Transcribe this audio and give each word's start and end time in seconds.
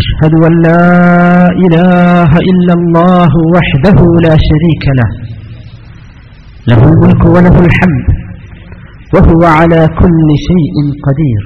أشهد 0.00 0.34
أن 0.48 0.54
لا 0.68 0.84
إله 1.64 2.30
إلا 2.50 2.72
الله 2.78 3.32
وحده 3.54 3.98
لا 4.26 4.34
شريك 4.48 4.84
له. 4.98 5.10
له 6.70 6.80
الملك 6.92 7.22
وله 7.34 7.56
الحمد 7.66 8.06
وهو 9.14 9.42
على 9.58 9.80
كل 10.00 10.28
شيء 10.48 10.76
قدير. 11.06 11.42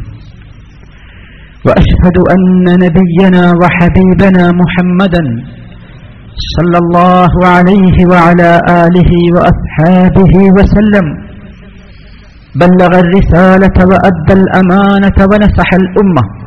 وأشهد 1.66 2.16
أن 2.34 2.40
نبينا 2.84 3.42
وحبيبنا 3.60 4.44
محمدا 4.62 5.22
صلى 6.56 6.78
الله 6.84 7.32
عليه 7.54 7.96
وعلى 8.12 8.50
آله 8.84 9.12
وأصحابه 9.34 10.34
وسلم. 10.56 11.06
بلغ 12.62 12.92
الرسالة 13.04 13.76
وأدى 13.90 14.34
الأمانة 14.40 15.18
ونصح 15.30 15.68
الأمة. 15.82 16.45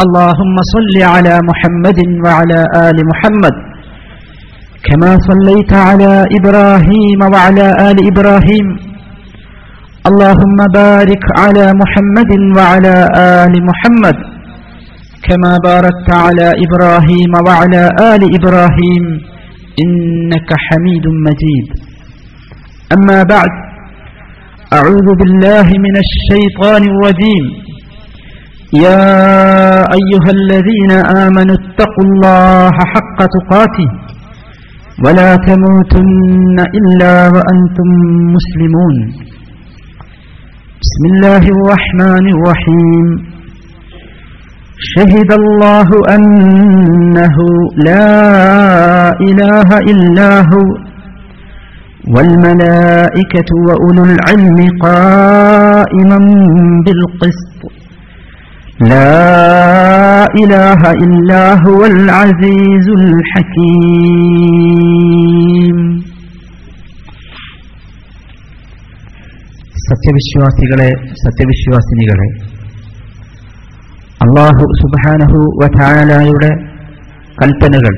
اللهم 0.00 0.56
صل 0.74 1.02
على 1.02 1.34
محمد 1.48 1.98
وعلى 2.24 2.60
آل 2.88 2.96
محمد 3.10 3.54
كما 4.88 5.18
صليت 5.28 5.72
على 5.72 6.26
إبراهيم 6.38 7.20
وعلى 7.32 7.66
آل 7.90 7.96
إبراهيم. 8.10 8.66
اللهم 10.08 10.58
بارك 10.74 11.24
على 11.38 11.66
محمد 11.80 12.32
وعلى 12.56 12.96
آل 13.16 13.54
محمد 13.68 14.16
كما 15.28 15.52
باركت 15.64 16.08
على 16.24 16.48
إبراهيم 16.64 17.32
وعلى 17.46 17.82
آل 18.12 18.22
إبراهيم. 18.38 19.04
إنك 19.84 20.50
حميد 20.66 21.06
مجيد. 21.26 21.66
أما 22.96 23.22
بعد 23.22 23.52
أعوذ 24.72 25.08
بالله 25.20 25.66
من 25.86 25.94
الشيطان 26.04 26.82
الرجيم. 26.92 27.71
يا 28.72 29.04
أيها 29.98 30.30
الذين 30.38 30.92
آمنوا 31.24 31.56
اتقوا 31.60 32.04
الله 32.08 32.72
حق 32.92 33.18
تقاته 33.36 33.88
ولا 35.04 35.36
تموتن 35.36 36.58
إلا 36.78 37.14
وأنتم 37.34 37.88
مسلمون. 38.36 38.96
بسم 40.82 41.02
الله 41.12 41.42
الرحمن 41.54 42.24
الرحيم. 42.34 43.06
شهد 44.92 45.30
الله 45.40 45.88
أنه 46.16 47.36
لا 47.88 48.16
إله 49.28 49.68
إلا 49.92 50.30
هو 50.50 50.68
والملائكة 52.14 53.50
وأولو 53.68 54.02
العلم 54.12 54.58
قائما 54.86 56.18
بالقسط. 56.84 57.81
لا 58.83 60.25
إله 60.33 60.81
إلا 61.03 61.43
هو 61.65 61.81
العزيز 61.85 62.87
الحكيم 64.89 65.77
സത്യവിശ്വാസികളെ 69.87 70.87
സത്യവിശ്വാസിനികളെ 71.23 72.27
അള്ളാഹു 74.21 74.63
സുബാനഹു 74.79 75.39
വധാലായുടെ 75.61 76.49
കൽപ്പനകൾ 77.37 77.93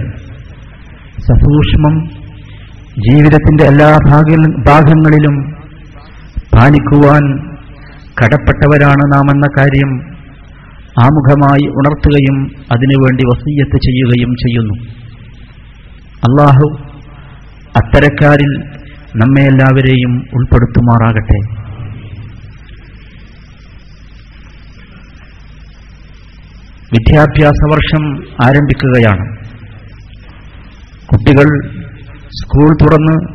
സസൂക്ഷ്മം 1.28 1.96
ജീവിതത്തിന്റെ 2.98 3.64
എല്ലാ 3.64 3.90
ഭാഗങ്ങളിലും 4.68 5.36
പാലിക്കുവാൻ 6.54 7.26
കടപ്പെട്ടവരാണ് 8.22 9.04
നാം 9.14 9.28
എന്ന 9.32 9.48
കാര്യം 9.58 9.92
ആമുഖമായി 11.03 11.67
ഉണർത്തുകയും 11.67 12.67
അതിനുവേണ്ടി 12.73 13.25
വസീയത്ത് 13.27 13.77
ചെയ്യുകയും 13.77 14.31
ചെയ്യുന്നു. 14.31 14.75
അള്ളാഹു 16.15 16.79
അത്തരക്കാരിൽ 17.77 18.53
നമ്മെ 19.17 19.43
എല്ലാവരെയും 19.43 20.25
ഉൾപ്പെടുത്തുമാറാകട്ടെ. 20.35 21.65
വിദ്യാഭ്യാസ 26.95 27.61
വർഷം 27.71 28.05
ആരംഭിക്കുകയാണ്. 28.45 29.37
കുട്ടികൾ 31.07 31.73
സ്കൂൾ 32.41 32.77
തുറന്ന് 32.83 33.33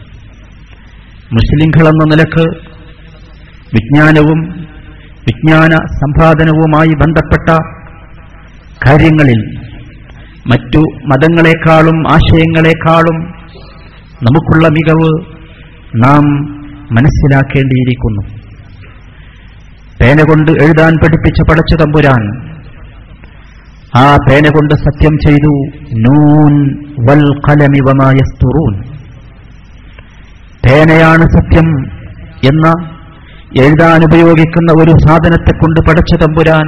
മുസ്ലിങ്ങളെന്ന 1.34 2.04
നിലയ്ക്ക് 2.06 2.46
വിജ്ഞാനവും 3.76 4.40
വിജ്ഞാന 5.28 5.72
സമ്പാദനവുമായി 5.86 6.94
ബന്ധപ്പെട്ട 6.94 7.50
കാര്യങ്ങളിൽ 8.88 9.42
മറ്റു 10.48 10.82
മതങ്ങളെക്കാളും 11.06 12.12
ആശയങ്ങളെക്കാളും 12.12 13.18
നമുക്കുള്ള 14.26 14.68
മികവ് 14.68 15.12
നാം 16.04 16.24
മനസ്സിലാക്കേണ്ടിയിരിക്കുന്നു. 16.92 18.22
പേന 20.02 20.22
കൊണ്ട് 20.22 20.52
എഴുതാൻ 20.52 20.94
പഠിപ്പിച്ച 21.04 21.42
പടച്ചു 21.42 21.76
തമ്പുരാൻ 21.76 22.24
ആ 23.98 24.16
പേന 24.16 24.48
കൊണ്ട് 24.48 24.74
സത്യം 24.74 25.16
ചെയ്തു 25.28 25.54
നൂൻ 26.08 26.54
വൽ 27.08 27.26
കലമിവമായസ്തുറൂൻ 27.50 28.91
പേനയാണ് 30.66 31.22
സത്യം 31.22 31.68
എന്ന 32.52 32.68
എഴുതാൻ 33.62 34.04
ഉപയോഗിക്കുന്ന 34.04 34.72
ഒരു 34.84 34.92
സാധനത്തെ 35.08 35.52
കൊണ്ട് 35.58 35.80
പടച്ച 35.80 36.16
തമ്പുരാൻ 36.16 36.68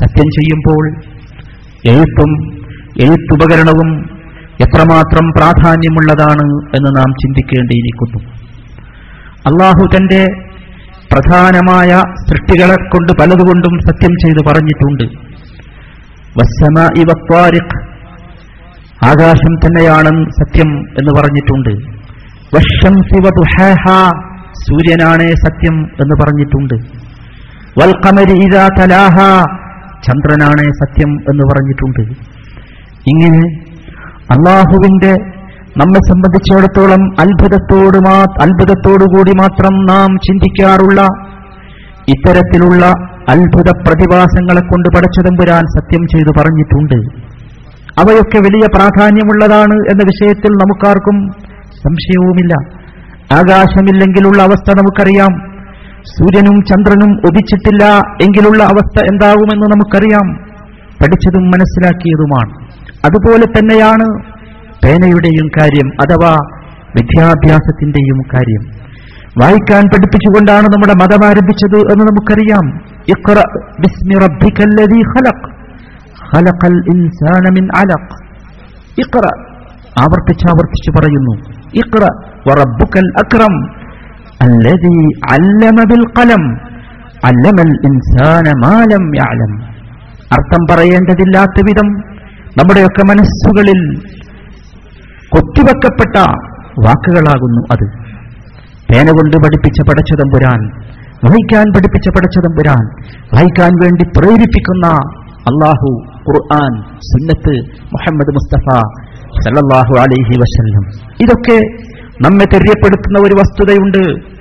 സത്യം 0.00 0.28
ചെയ്യുമ്പോൾ 0.28 0.84
എഴുത്തും 1.90 2.30
എഴുത്തുപകരണവും 3.00 3.90
എത്രമാത്രം 4.60 5.30
പ്രാധാന്യമുള്ളതാണ് 5.36 6.46
എന്ന് 6.76 6.96
നാം 6.96 7.10
ചിന്തിക്കേണ്ടിയിരിക്കുന്നു. 7.22 8.20
അള്ളാഹു 9.48 9.96
തന്റെ 9.96 10.26
പ്രധാനമായ 11.12 11.90
സൃഷ്ടികളെ 12.28 12.76
കൊണ്ട് 12.88 13.12
പലതുകൊണ്ടും 13.12 13.78
സത്യം 13.88 14.14
ചെയ്തു 14.24 14.50
പറഞ്ഞിട്ടുണ്ട്. 14.50 15.04
ആകാശം 19.06 19.54
തന്നെയാണ് 19.54 20.10
സത്യം 20.30 20.70
എന്ന് 20.78 21.20
പറഞ്ഞിട്ടുണ്ട്. 21.20 21.95
സൂര്യനാണേ 24.60 25.28
സത്യം 25.28 25.76
എന്ന് 26.02 26.24
പറഞ്ഞിട്ടുണ്ട്. 26.24 26.74
വൽക്കമരി 27.80 28.36
ചന്ദ്രനാണേ 30.06 30.68
സത്യം 30.70 31.10
എന്ന് 31.30 31.42
പറഞ്ഞിട്ടുണ്ട്. 31.42 32.00
ഇങ്ങനെ 33.12 33.42
അള്ളാഹുവിന്റെ 34.34 35.12
നമ്മെ 35.80 36.00
സംബന്ധിച്ചിടത്തോളം 36.12 37.02
അത്ഭുതത്തോട് 37.20 37.98
മാ 37.98 38.18
അത്ഭുതത്തോടുകൂടി 38.18 39.30
മാത്രം 39.30 39.86
നാം 39.86 40.06
ചിന്തിക്കാറുള്ള 40.06 41.00
ഇത്തരത്തിലുള്ള 42.08 42.86
അത്ഭുത 43.30 43.70
പ്രതിഭാസങ്ങളെ 43.70 44.60
കൊണ്ട് 44.60 44.88
പടച്ചതമ്പുരാൻ 44.96 45.64
സത്യം 45.78 46.06
ചെയ്തു 46.06 46.40
പറഞ്ഞിട്ടുണ്ട്. 46.40 46.98
അവയൊക്കെ 48.00 48.38
വലിയ 48.38 48.66
പ്രാധാന്യമുള്ളതാണ് 48.74 49.74
എന്ന 49.74 50.02
വിഷയത്തിൽ 50.04 50.50
നമുക്കാർക്കും 50.52 51.45
സംശയവുമില്ല. 51.86 52.52
ആകാശമില്ലെങ്കിലുള്ള 53.32 54.42
അവസ്ഥ 54.42 54.70
നമുക്കറിയാം. 54.70 55.56
സൂര്യനും 56.02 56.62
ചന്ദ്രനും 56.62 57.16
ഉദിച്ചിട്ടില്ല 57.16 57.84
എങ്കിലുള്ള 58.22 58.62
അവസ്ഥ 58.62 59.04
എന്താകുമെന്ന് 59.04 59.66
നമുക്കറിയാം. 59.66 60.34
പഠിച്ചതും 61.02 61.44
മനസ്സിലാക്കിയതുമാണ്. 61.44 62.52
അതുപോലെ 63.04 63.44
തന്നെയാണ് 63.44 64.36
പേനയുടെയും 64.84 65.48
കാര്യം 65.48 65.86
അഥവാ 65.86 66.36
വിദ്യാഭ്യാസത്തിന്റെയും 66.96 68.20
കാര്യം. 68.20 68.86
വായിക്കാൻ 69.42 69.82
പഠിപ്പിച്ചുകൊണ്ടാണ് 69.82 70.64
നമ്മുടെ 70.64 71.04
മതം 71.04 71.26
ആരംഭിച്ചത് 71.26 71.78
എന്ന് 71.78 72.04
നമുക്കറിയാം. 72.04 72.80
ആവർത്തിച്ചാവർത്തിച്ചു 80.00 80.90
പറയുന്നു. 80.90 81.55
ഇഖ്റ 81.74 82.02
വറബ്ബുക്കൽ 82.48 83.06
അക്രം 83.22 83.54
അല്ലദീ 84.40 84.96
അല്ലമ 85.34 85.78
ബിൽ 85.90 86.04
ഖലം 86.16 86.44
അല്ലമൽ 87.24 87.72
ഇൻസാന 87.88 88.46
മാലം 88.62 89.04
യഅലം 89.18 89.52
അർത്ഥം 90.30 90.62
പറയേണ്ടതില്ലാത്ത 90.70 91.58
വിധം 91.68 91.88
നമ്മുടെയൊക്കെ 92.58 93.02
മനസ്സുകളിൽ 93.04 93.80
കൊത്തിവെക്കപ്പെട്ട 95.32 96.16
വാക്കുകളാകുന്നു 96.84 97.62
അത്. 97.70 97.86
പേന 98.88 99.08
കൊണ്ട് 99.12 99.36
പഠിപ്പിച്ച 99.36 99.80
പടച്ചതമ്പുരാൻ 99.88 100.60
വായിക്കാൻ 101.22 101.66
പഠിപ്പിച്ച 101.74 102.08
പടച്ചതമ്പുരാൻ 102.16 102.82
വായിക്കാൻ 103.32 103.72
വേണ്ടി 103.82 104.04
പ്രേരിപ്പിക്കുന്ന 104.16 104.86
അള്ളാഹു 105.50 105.90
ഖുർആൻ 106.26 106.72
സുന്നത്ത് 107.08 107.54
മുഹമ്മദ് 107.92 108.32
മുസ്തഫ 108.36 108.66
സല്ലല്ലാഹു 109.42 110.00
അലൈഹി 110.00 110.38
വസല്ലം. 110.38 110.84
ഇതൊക്കെ 111.22 111.66
നമ്മെ 112.24 112.44
തെര്യപ്പെടുത്തുന്ന 112.44 113.28
ഒരു 113.28 113.34
വസ്തുതയുണ്ട്. 113.34 114.36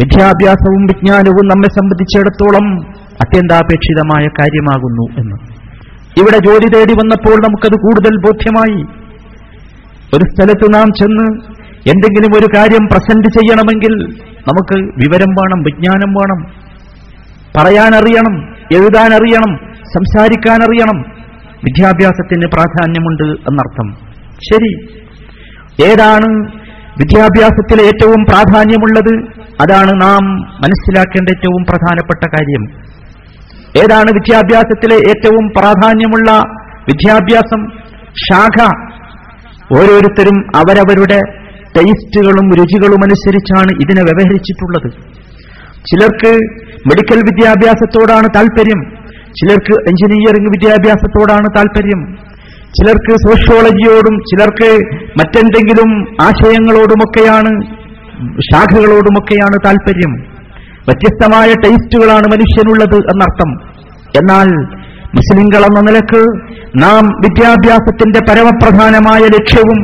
വിദ്യാഭ്യാസവും 0.00 0.82
വിജ്ഞാനവും 0.82 1.48
നമ്മെ 1.48 1.68
സംബന്ധിച്ചിടത്തോളം 1.68 2.80
അത്യന്താപേക്ഷിതമായ 2.94 4.26
കാര്യമാകുന്നു 4.26 5.20
എന്ന്. 5.20 5.36
ഇവിടെ 6.20 6.38
ജോലി 6.46 6.76
തേടി 6.76 6.92
വന്നപ്പോൾ 6.92 7.34
നമുക്കത് 7.34 7.80
കൂടുതൽ 7.80 8.16
ബോധ്യമായി. 8.16 8.82
ഒരു 10.14 10.24
സ്ഥലത്ത് 10.24 10.74
നാം 10.74 10.86
ചെന്ന് 11.00 11.42
എന്തെങ്കിലും 11.90 12.38
ഒരു 12.38 12.46
കാര്യം 12.56 12.86
പ്രസന്റ് 12.86 13.28
ചെയ്യണമെങ്കിൽ 13.28 14.14
നമുക്ക് 14.20 14.82
വിവരം 14.82 15.30
വേണം 15.30 15.62
വിജ്ഞാനം 15.62 16.12
വേണം. 16.12 16.70
പറയാനറിയണം 17.56 18.48
എഴുതാനറിയണം 18.52 19.74
സംസാരിക്കാനറിയണം. 19.76 21.00
വിദ്യാഭ്യാസത്തിന് 21.64 22.46
പ്രാധാന്യമുണ്ട് 22.46 23.22
എന്നർത്ഥം. 23.22 24.09
ശരി. 24.48 24.72
ഏതാണ് 25.84 26.60
വിദ്യാഭ്യാസത്തിലെ 26.98 27.82
ഏറ്റവും 27.84 28.24
പ്രാധാന്യമുള്ളത്? 28.28 29.40
അതാണ് 29.60 30.02
നാം 30.02 30.40
മനസ്സിലാക്കേണ്ട 30.40 31.28
ഏറ്റവും 31.28 31.62
പ്രധാനപ്പെട്ട 31.70 32.28
കാര്യം. 32.28 32.62
ഏതാണ് 33.82 34.10
വിദ്യാഭ്യാസത്തിലെ 34.12 34.96
ഏറ്റവും 34.96 35.48
പ്രാധാന്യമുള്ള 35.56 36.30
വിദ്യാഭ്യാസം? 36.80 37.66
ശാഖ. 38.32 38.64
ഓരോരുത്തരും 39.78 40.56
അവരവരുടെ 40.56 41.20
ടേസ്റ്റുകളും 41.76 42.50
രുചികളും 42.58 43.04
അനുസരിച്ചാണ് 43.04 43.70
ഇതിനെ 43.70 44.02
വ്യവഹരിച്ചിട്ടുള്ളത്. 44.02 44.90
ചിലർക്ക് 45.90 46.32
മെഡിക്കൽ 46.86 47.16
വിദ്യാഭ്യാസത്തോടാണ് 47.16 48.28
താല്പര്യം 48.36 48.80
ചിലർക്ക് 49.30 49.72
എഞ്ചിനീയറിംഗ് 49.72 50.50
വിദ്യാഭ്യാസത്തോടാണ് 50.50 51.46
താല്പര്യം 51.56 52.29
ചിലർക്ക് 52.78 53.12
സോഷ്യോളജിയോടും 53.16 54.14
ചിലർക്ക് 54.30 54.70
മറ്റെന്തെങ്കിലും 55.18 55.90
ആശയങ്ങളോടുമൊക്കെയാണ് 56.22 57.50
ശാഖകളോടുമൊക്കെയാണ് 58.52 59.56
താല്പര്യം 59.66 60.12
വ്യത്യസ്തമായ 60.88 61.46
ടേസ്റ്റുകളാണ് 61.46 62.24
മനുഷ്യനുള്ളത് 62.24 62.96
എന്നർത്ഥം. 62.96 63.50
എന്നാൽ 64.20 64.48
മുസ്ലിംകൾ 65.16 65.62
എന്ന 65.64 65.80
നിലയ്ക്ക് 65.80 66.22
നാം 66.82 67.06
വിദ്യാഭ്യാസത്തിന്റെ 67.06 68.20
പരമപ്രധാനമായ 68.28 69.20
ലക്ഷ്യവും 69.20 69.80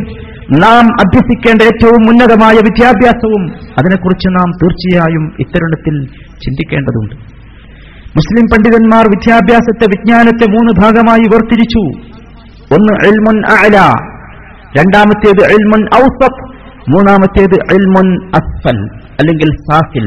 നാം 0.65 0.85
അഭ്യസിക്കേണ്ട 0.87 1.63
ഏറ്റവും 1.63 2.03
ഉന്നതമായ 2.11 2.55
വിദ്യാഭ്യാസവും 2.55 3.43
അതിനെക്കുറിച്ച് 3.79 4.29
നാം 4.29 4.51
തീർച്ചയായും 4.63 5.25
ഇത്തരുണത്തിൽ 5.39 6.05
ചിന്തിക്കേണ്ടതുണ്ട്. 6.45 7.15
മുസ്ലിം 8.19 8.45
പണ്ഡിതന്മാർ 8.53 9.05
വിദ്യാഭ്യാസത്തെ 9.09 9.87
വിജ്ഞാനത്തെ 9.89 10.47
മൂന്ന് 10.51 10.73
ഭാഗമായി 10.83 11.25
വേർതിരിച്ചു. 11.33 12.16
ഒന്ന് 12.73 12.93
ഇൽമുൻ 12.93 13.43
അല 13.51 13.77
രണ്ടാമത്തേത് 14.79 15.53
ഇൽമുൻ 15.53 15.85
ഔസഫ് 15.95 16.57
മൂന്നാമത്തേത് 16.91 17.75
ഇൽമുൻ 17.75 18.27
അസ്ഫൽ 18.27 18.79
അല്ലെങ്കിൽ 18.95 19.57
സാഫിൽ. 19.57 20.07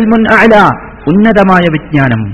ഇൽമുൻ 0.00 0.26
അല 0.32 0.70
ഉന്നതമായ 1.08 1.64
വിജ്ഞാനം. 1.72 2.32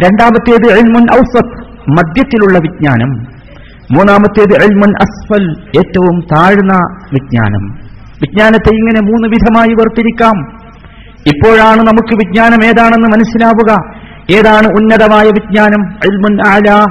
രണ്ടാമത്തേത് 0.00 0.78
ഇൽമുൻ 0.78 1.06
ഔസഫ് 1.14 1.66
മധ്യത്തിലുള്ള 1.90 2.58
വിജ്ഞാനം. 2.58 3.08
മൂന്നാമത്തേത് 3.96 4.64
എൽമുൻ 4.64 4.94
അസ്ഫൽ 5.02 5.50
ഏറ്റവും 5.78 6.20
താഴ്ന്ന 6.20 6.98
വിജ്ഞാനം. 7.12 7.66
വിജ്ഞാനത്തെ 8.22 8.74
ഇങ്ങനെ 8.74 9.00
മൂന്ന് 9.00 9.28
വിധമായി 9.28 9.68
വേർതിരിക്കാം. 9.68 10.56
ഇപ്പോഴാണ് 11.26 11.78
നമുക്ക് 11.78 12.16
വിജ്ഞാനം 12.16 12.64
ഏതാണെന്ന് 12.64 13.08
മനസ്സിലാവുക. 13.08 13.96
ഏതാണ് 14.34 14.66
ഉന്നതമായ 14.66 15.26
വിജ്ഞാനം? 15.26 15.86
അൽമുൻ 15.86 16.48
ആല 16.48 16.84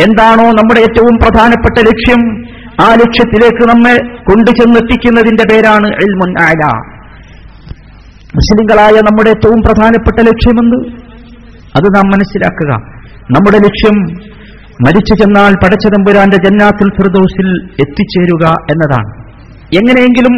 എന്താണോ 0.00 0.44
നമ്മുടെ 0.50 0.80
ഏറ്റവും 0.80 1.16
പ്രധാനപ്പെട്ട 1.16 1.78
ലക്ഷ്യം 1.78 2.20
ആ 2.80 2.94
ലക്ഷ്യത്തിലേക്ക് 2.94 3.68
നമ്മെ 3.68 3.96
കൊണ്ടുചെന്നെത്തിക്കുന്നതിന്റെ 4.22 5.44
പേരാണ് 5.50 5.86
എൽമുൻ 5.86 6.42
ആല. 6.42 6.62
മുസ്ലിങ്ങളായ 8.36 8.90
നമ്മുടെ 8.90 9.30
ഏറ്റവും 9.30 9.62
പ്രധാനപ്പെട്ട 9.62 10.20
ലക്ഷ്യമെന്ത്? 10.20 10.76
അത് 11.76 11.96
നാം 11.96 12.08
മനസ്സിലാക്കുക. 12.08 12.72
നമ്മുടെ 13.30 13.56
ലക്ഷ്യം 13.56 13.96
മരിച്ചു 14.86 15.14
ചെന്നാൽ 15.14 15.52
പടച്ചതമ്പുരാന്റെ 15.52 16.36
ജന്നാത്തുൽ 16.36 16.90
ഫിർദോസിൽ 16.90 17.48
എത്തിച്ചേരുക 17.80 18.46
എന്നതാണ്. 18.46 19.10
എങ്ങനെയെങ്കിലും 19.74 20.34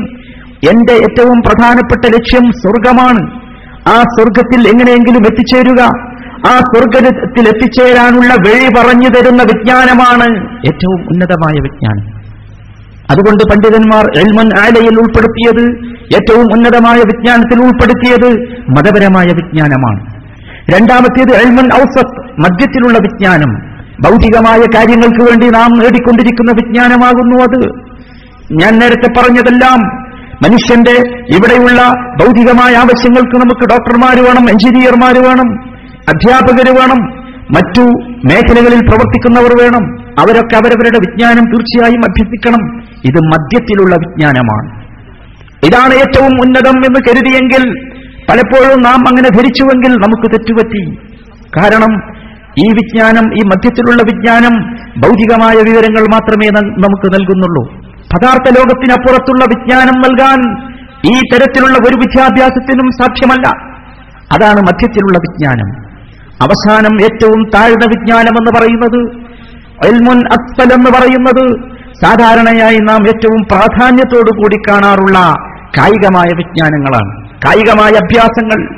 എന്റെ 0.70 0.92
ഏറ്റവും 0.92 1.40
പ്രധാനപ്പെട്ട 1.40 2.14
ലക്ഷ്യം 2.14 2.52
സ്വർഗമാണ് 2.52 3.40
ആ 3.88 4.02
സ്വർഗത്തിൽ 4.02 4.68
എങ്ങനെയെങ്കിലും 4.68 5.22
എത്തിച്ചേരുക. 5.30 6.09
ആ 6.48 6.58
സ്വർഗത്തിൽ 6.58 7.48
എത്തിച്ചേരാനുള്ള 7.48 8.34
വഴി 8.34 8.69
പറഞ്ഞു 8.78 9.08
തരുന്ന 9.08 9.42
വിജ്ഞാനമാണ് 9.42 10.58
ഏറ്റവും 10.66 11.00
ഉന്നതമായ 11.00 11.54
വിജ്ഞാനം. 11.60 12.20
അതുകൊണ്ട് 13.10 13.44
പണ്ഡിതന്മാർ 13.44 14.04
എൽമൻ 14.19 14.60
ആലയിൽ 14.60 14.98
ഉൾപ്പെടുത്തിയത് 14.98 15.78
ഏറ്റവും 16.14 16.44
ഉന്നതമായ 16.44 16.96
വിജ്ഞാനത്തിൽ 16.96 17.62
ഉൾപ്പെടുത്തിയത് 17.62 18.31
മതപരമായ 18.70 19.26
വിജ്ഞാനമാണ്. 19.26 20.00
രണ്ടാമത്തേത് 20.75 21.31
എൽമൻ 21.31 21.75
ഔസത്ത് 21.75 22.20
മദ്യത്തിലുള്ള 22.40 22.98
വിജ്ഞാനം. 22.98 23.70
ഭൗതികമായ 24.00 24.58
കാര്യങ്ങൾക്ക് 24.58 25.31
വേണ്ടി 25.31 25.46
നാം 25.50 25.70
നേടിക്കൊണ്ടിരിക്കുന്ന 25.70 26.52
വിജ്ഞാനമാകുന്നു 26.52 27.43
അത്. 27.43 27.90
ഞാൻ 28.52 28.78
നേരത്തെ 28.78 29.20
പറഞ്ഞതെല്ലാം 29.20 29.78
മനുഷ്യന്റെ 30.44 30.90
ഇവിടെയുള്ള 31.36 31.82
ഭൗതികമായ 32.20 32.75
ആവശ്യങ്ങൾക്ക് 32.75 33.36
നമുക്ക് 33.36 33.70
ഡോക്ടർമാർ 33.70 34.25
വേണം 34.25 34.50
എഞ്ചിനീയർമാർ 34.50 35.19
വേണം. 35.19 35.80
അധ്യാപകർ 36.08 36.81
വേണം 36.81 37.20
മറ്റു 37.55 37.81
മേഖലകളിൽ 38.02 38.81
പ്രവർത്തിക്കുന്നവർ 38.81 39.62
വേണം 39.62 40.00
അവരൊക്കെ 40.02 40.56
അവരവരുടെ 40.56 40.99
വിജ്ഞാനം 40.99 41.44
തീർച്ചയായും 41.44 42.00
അഭ്യസിക്കണം. 42.08 42.82
ഇത് 43.05 43.19
മധ്യത്തിലുള്ള 43.19 43.97
വിജ്ഞാനമാണ്. 43.97 44.81
ഇതാണ് 45.67 45.94
ഏറ്റവും 45.94 46.32
ഉന്നതം 46.47 46.79
എന്ന് 46.79 47.00
കരുതിയെങ്കിൽ 47.08 47.91
പലപ്പോഴും 48.31 48.82
നാം 48.82 48.99
അങ്ങനെ 48.99 49.29
ധരിച്ചുവെങ്കിൽ 49.29 49.91
നമുക്ക് 49.91 50.32
തെറ്റുപറ്റി. 50.32 50.94
കാരണം 51.60 52.20
ഈ 52.58 52.72
വിജ്ഞാനം 52.72 53.34
ഈ 53.34 53.39
മധ്യത്തിലുള്ള 53.46 54.03
വിജ്ഞാനം 54.03 54.77
ഭൗതികമായ 54.98 55.55
വിവരങ്ങൾ 55.55 56.01
മാത്രമേ 56.01 56.48
നമുക്ക് 56.55 57.15
നൽകുന്നുള്ളൂ. 57.15 57.72
പദാർത്ഥ 57.82 58.58
ലോകത്തിനപ്പുറത്തുള്ള 58.58 59.44
വിജ്ഞാനം 59.44 60.01
നൽകാൻ 60.01 60.67
ഈ 61.06 61.19
തരത്തിലുള്ള 61.19 61.89
ഒരു 61.89 61.96
വിദ്യാഭ്യാസത്തിനും 61.96 62.91
സാധ്യമല്ല. 62.91 63.48
അതാണ് 64.32 64.60
മധ്യത്തിലുള്ള 64.60 65.19
വിജ്ഞാനം. 65.19 65.90
അവസാനം 66.43 67.03
ഏറ്റവും 67.03 67.51
താഴ്ന്ന 67.55 67.85
വിജ്ഞാനം 67.89 68.35
എന്ന് 68.41 68.59
പറയുന്നത് 68.59 69.31
എൽമുൻ 69.89 70.19
അസ്ഫൽ 70.19 70.75
എന്ന് 70.75 70.91
പറയുന്നത് 70.99 71.70
സാധാരണയായി 72.05 72.79
നാം 72.79 73.06
ഏറ്റവും 73.09 73.43
പ്രാധാന്യത്തോടു 73.51 74.37
കൂടി 74.37 74.56
കാണാറുള്ള 74.56 75.19
കായികമായ 75.79 76.29
വിജ്ഞാനങ്ങളാണ്. 76.37 77.29
കായികമായ 77.47 77.91
അഭ്യാസങ്ങൾ 77.91 78.75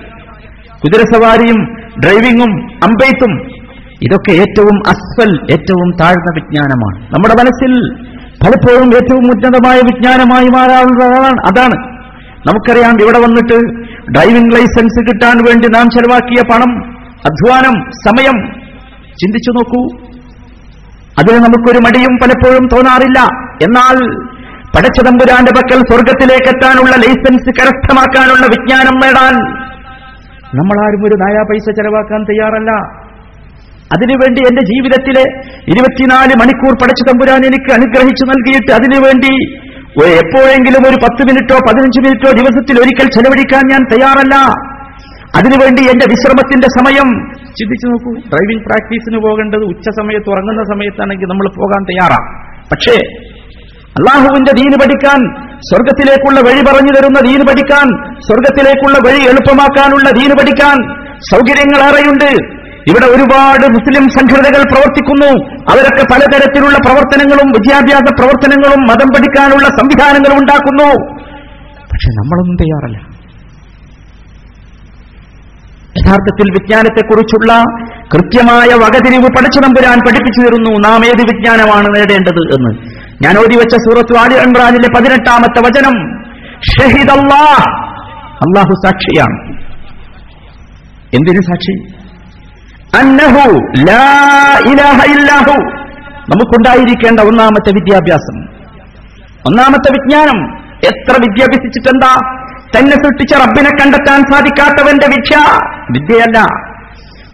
കുതിരസവാരിയും 0.78 1.74
ഡ്രൈവിംഗും 2.04 2.62
അമ്പെയ്ത്തും 2.64 3.62
ഇതൊക്കെ 4.02 4.30
ഏറ്റവും 4.30 4.82
അസ്ഫൽ 4.88 5.52
ഏറ്റവും 5.52 5.90
താഴ്ന്ന 6.00 6.34
വിജ്ഞാനമാണ്. 6.34 7.14
നമ്മുടെ 7.14 7.34
മനസ്സിൽ 7.34 7.94
പലപ്പോഴും 8.44 8.94
ഏറ്റവും 8.94 9.20
ഉന്നതമായ 9.20 9.76
വിജ്ഞാനമായി 9.76 10.46
മാറാറുള്ളതാണ് 10.46 11.40
അതാണ്. 11.46 11.92
നമുക്കറിയാം 12.46 13.02
ഇവിടെ 13.02 13.18
വന്നിട്ട് 13.18 13.82
ഡ്രൈവിംഗ് 14.10 14.54
ലൈസൻസ് 14.54 15.00
കിട്ടാൻ 15.00 15.36
വേണ്ടി 15.48 15.68
നാം 15.68 15.90
ചെലവാക്കിയ 15.90 16.42
പണം 16.52 16.91
അധ്വാനം 17.24 17.90
സമയം. 18.06 18.52
ചിന്തിച്ചു 19.20 19.50
നോക്കൂ. 19.50 19.96
അതിന് 21.18 21.38
നമുക്കൊരു 21.38 21.78
മടിയും 21.78 22.16
പലപ്പോഴും 22.22 22.68
തോന്നാറില്ല. 22.72 23.20
എന്നാൽ 23.62 24.22
പടച്ചതമ്പുരാന്റെ 24.76 25.52
പക്കൽ 25.52 25.80
സ്വർഗത്തിലേക്ക് 25.90 26.56
എത്താനുള്ള 26.56 26.90
ലൈസൻസ് 26.90 27.50
കരസ്ഥമാക്കാനുള്ള 27.50 28.46
വിജ്ഞാനം 28.46 28.94
നേടാൻ 28.98 29.34
നമ്മളാരും 30.58 31.04
ഒരു 31.04 31.14
നായാ 31.14 31.42
പൈസ 31.42 31.70
ചെലവാക്കാൻ 31.70 32.22
തയ്യാറല്ല. 32.22 32.72
അതിനുവേണ്ടി 33.92 34.40
എന്റെ 34.40 34.60
ജീവിതത്തിലെ 34.60 35.40
ഇരുപത്തിനാല് 35.68 36.32
മണിക്കൂർ 36.40 36.72
പടച്ചു 36.74 37.12
തമ്പുരാൻ 37.12 37.46
എനിക്ക് 37.46 37.72
അനുഗ്രഹിച്ചു 37.72 38.24
നൽകിയിട്ട് 38.24 38.72
അതിനുവേണ്ടി 38.72 39.62
എപ്പോഴെങ്കിലും 40.06 40.88
ഒരു 40.88 40.96
പത്ത് 40.96 41.22
മിനിറ്റോ 41.22 41.54
പതിനഞ്ച് 41.54 42.00
മിനിറ്റോ 42.00 42.30
ദിവസത്തിൽ 42.30 42.80
ഒരിക്കൽ 42.80 43.10
ചെലവഴിക്കാൻ 43.10 43.62
ഞാൻ 43.70 43.80
തയ്യാറല്ല. 43.92 44.36
അതിനുവേണ്ടി 45.36 45.82
എന്റെ 45.82 46.06
വിശ്രമത്തിന്റെ 46.08 46.68
സമയം. 46.78 47.34
ചിന്തിച്ചു 47.34 47.86
നോക്കൂ. 47.86 48.12
ഡ്രൈവിംഗ് 48.12 48.64
പ്രാക്ടീസിന് 48.64 49.18
പോകേണ്ടത് 49.18 49.60
ഉച്ച 49.60 49.90
സമയത്ത് 49.90 50.30
ഉറങ്ങുന്ന 50.30 50.62
സമയത്താണെങ്കിൽ 50.62 51.26
നമ്മൾ 51.26 51.48
പോകാൻ 51.48 51.82
തയ്യാറാണ്. 51.84 52.52
പക്ഷേ 52.70 52.96
അള്ളാഹുവിന്റെ 53.98 54.52
ദീന് 54.56 54.74
പഠിക്കാൻ 54.74 55.48
സ്വർഗത്തിലേക്കുള്ള 55.58 56.40
വഴി 56.40 56.60
പറഞ്ഞു 56.60 56.92
തരുന്ന 56.92 57.20
ദീന് 57.20 57.40
പഠിക്കാൻ 57.40 58.14
സ്വർഗത്തിലേക്കുള്ള 58.20 58.98
വഴി 59.08 59.20
എളുപ്പമാക്കാനുള്ള 59.20 60.10
ദീന് 60.10 60.32
പഠിക്കാൻ 60.32 60.76
സൗകര്യങ്ങളേറെയുണ്ട് 61.32 62.62
ഇവിടെ 62.90 63.06
ഒരുപാട് 63.06 63.62
മുസ്ലിം 63.62 64.08
സംഘടനകൾ 64.08 64.62
പ്രവർത്തിക്കുന്നു. 64.72 65.54
അവരൊക്കെ 65.54 66.04
പലതരത്തിലുള്ള 66.12 66.78
പ്രവർത്തനങ്ങളും 66.78 67.48
വിദ്യാഭ്യാസ 67.50 68.12
പ്രവർത്തനങ്ങളും 68.18 68.82
മതം 68.82 69.06
പഠിക്കാനുള്ള 69.06 69.68
സംവിധാനങ്ങളും 69.68 70.38
ഉണ്ടാക്കുന്നു. 70.38 71.14
പക്ഷെ 71.92 72.10
നമ്മളൊന്നും 72.10 72.56
തയ്യാറല്ല. 72.56 73.11
യഥാർത്ഥത്തിൽ 76.02 76.52
വിജ്ഞാനത്തെക്കുറിച്ചുള്ള 76.52 77.62
കൃത്യമായ 78.14 78.68
വകതിരിവ് 78.74 79.22
പടച്ചുതമ്പുരാൻ 79.22 79.98
പഠിപ്പിച്ചു 79.98 80.40
തരുന്നു. 80.40 80.88
നാം 80.88 81.06
ഏത് 81.06 81.20
വിജ്ഞാനമാണ് 81.20 81.86
നേടേണ്ടത് 81.94 82.54
എന്ന്. 82.54 82.90
ഞാൻ 83.24 83.38
ഓതി 83.38 83.56
വെച്ച 83.56 83.76
സൂറത്തു 83.76 84.18
ആലി 84.18 84.34
ഇമ്രാനിലെ 84.34 84.88
പതിനെട്ടാമത്തെ 84.96 85.60
വചനം. 85.60 86.22
ഷഹീദ് 86.60 87.10
അള്ളാഹു 87.10 88.74
സാക്ഷിയാണ്. 88.84 89.62
എന്തിനു 91.14 91.40
സാക്ഷി? 91.40 92.02
അന്നഹു 92.96 93.50
ലാ 93.88 94.58
ഇലാഹ 94.72 95.46
നമുക്കുണ്ടായിരിക്കേണ്ട 96.30 97.20
ഒന്നാമത്തെ 97.20 97.70
വിദ്യാഭ്യാസം. 97.70 98.42
ഒന്നാമത്തെ 99.46 99.92
വിജ്ഞാനം. 99.92 100.58
എത്ര 100.84 101.12
വിദ്യാഭ്യസിച്ചിട്ടെന്താ 101.12 102.41
തന്നെ 102.76 102.92
സൃഷ്ടിച്ച 102.92 103.34
റബ്ബിനെ 103.34 103.70
കണ്ടെത്താൻ 103.70 104.20
സാധിക്കാത്തവന്റെ 104.32 105.06
വിദ്യ 105.06 105.36
വിദ്യയല്ല. 105.90 106.38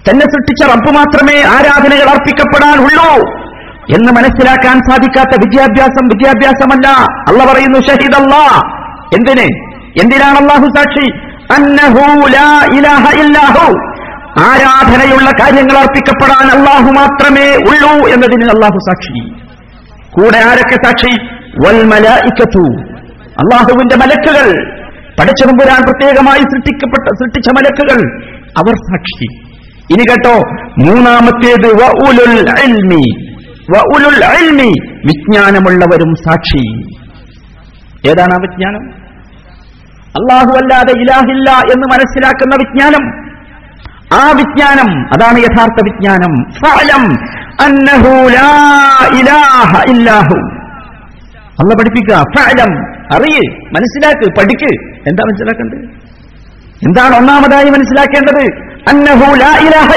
തന്നെ 0.09 0.27
സൃഷ്ടിച്ച 0.27 0.73
റബ്ബ് 0.73 0.91
മാത്രമേ 0.95 1.37
ആരാധനകൾ 1.43 2.11
അർപ്പിക്കപ്പെടാൻ 2.11 2.79
ഉള്ളൂ 2.85 3.39
എന്ന് 3.97 4.13
മനസ്സിലാക്കാൻ 4.13 4.81
സാധിക്കാത്ത 4.91 5.29
വിദ്യാഭ്യാസം 5.29 6.09
വിദ്യാഭ്യാസമല്ല. 6.13 6.89
അല്ല 7.29 7.53
പറയുന്നു 7.53 7.79
ഷഹീദ് 7.79 8.17
അല്ലാ 8.23 8.61
എന്തിന്? 9.15 9.47
എന്തിനാണ് 10.03 10.37
അള്ളാഹു 10.37 10.67
സാക്ഷി? 10.77 11.07
ആരാധനയുള്ള 14.49 15.31
കാര്യങ്ങൾ 15.41 15.79
അർപ്പിക്കപ്പെടാൻ 15.79 16.47
അള്ളാഹു 16.59 16.91
മാത്രമേ 16.93 17.47
ഉള്ളൂ 17.57 18.09
എന്നതിന് 18.09 18.51
അള്ളാഹു 18.51 18.79
സാക്ഷി. 18.89 19.21
കൂടെ 20.11 20.39
ആരൊക്കെ 20.39 20.77
സാക്ഷി? 20.85 21.13
വൽ 21.67 21.81
ഇക്കത്തു 22.27 22.67
അള്ളാഹുവിന്റെ 23.43 23.97
മലക്കുകൾ. 23.97 24.78
പടച്ചതമ്പുരാൻ 25.21 25.83
പ്രത്യേകമായി 25.83 26.39
സൃഷ്ടിക്കപ്പെട്ട 26.39 27.09
സൃഷ്ടിച്ച 27.09 27.49
മലക്കുകൾ. 27.49 28.21
അവർ 28.59 28.75
സാക്ഷി. 28.75 29.49
ഇനി 29.91 30.03
കേട്ടോ 30.03 30.39
മൂന്നാമത്തേത് 30.87 31.75
വിജ്ഞാനമുള്ളവരും 35.07 36.15
സാക്ഷി. 36.15 36.77
ഏതാണ് 38.09 38.33
ആ 38.33 38.39
വിജ്ഞാനം? 38.41 39.09
അള്ളാഹു 40.09 40.49
അല്ലാതെ 40.49 41.01
ഇലാഹില്ല 41.01 41.51
എന്ന് 41.51 41.87
മനസ്സിലാക്കുന്ന 41.93 42.55
വിജ്ഞാനം. 42.55 43.29
ആ 44.13 44.33
വിജ്ഞാനം 44.37 45.01
അതാണ് 45.01 45.39
യഥാർത്ഥ 45.39 45.85
വിജ്ഞാനം. 45.85 46.51
ഫലം 46.51 47.11
അന്നഹു 47.61 48.29
ലാ 48.29 49.09
ഇലാഹ 49.21 49.83
ഇല്ലാഹു. 49.89 50.58
അല്ല 51.61 51.75
പഠിപ്പിക്കുക. 51.75 52.17
ഫഅലം. 52.17 52.93
അറിയ്. 52.93 53.57
മനസ്സിലാക്ക്. 53.61 54.31
പഠിക്ക്. 54.31 54.81
എന്താ 55.09 55.23
മനസ്സിലാക്കേണ്ടത്? 55.29 55.79
എന്താണ് 56.87 57.17
ഒന്നാമതായി 57.17 57.71
മനസ്സിലാക്കേണ്ടത്? 57.71 58.69
അന്നഹു 58.89 59.37
ലാ 59.37 59.57
ഇലാഹ 59.69 59.93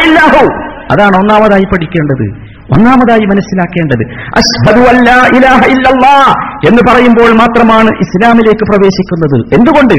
അതാണ് 0.94 1.18
ഒന്നാമതായി 1.18 1.64
പഠിക്കേണ്ടത്. 1.64 2.52
ഒന്നാമതായി 2.78 3.20
മനസ്സിലാക്കേണ്ടത്. 3.20 4.14
എന്ന് 6.68 6.94
പറയുമ്പോൾ 6.94 7.38
മാത്രമാണ് 7.38 7.90
ഇസ്ലാമിലേക്ക് 8.02 8.66
പ്രവേശിക്കുന്നത്. 8.72 9.54
എന്തുകൊണ്ട്? 9.54 9.94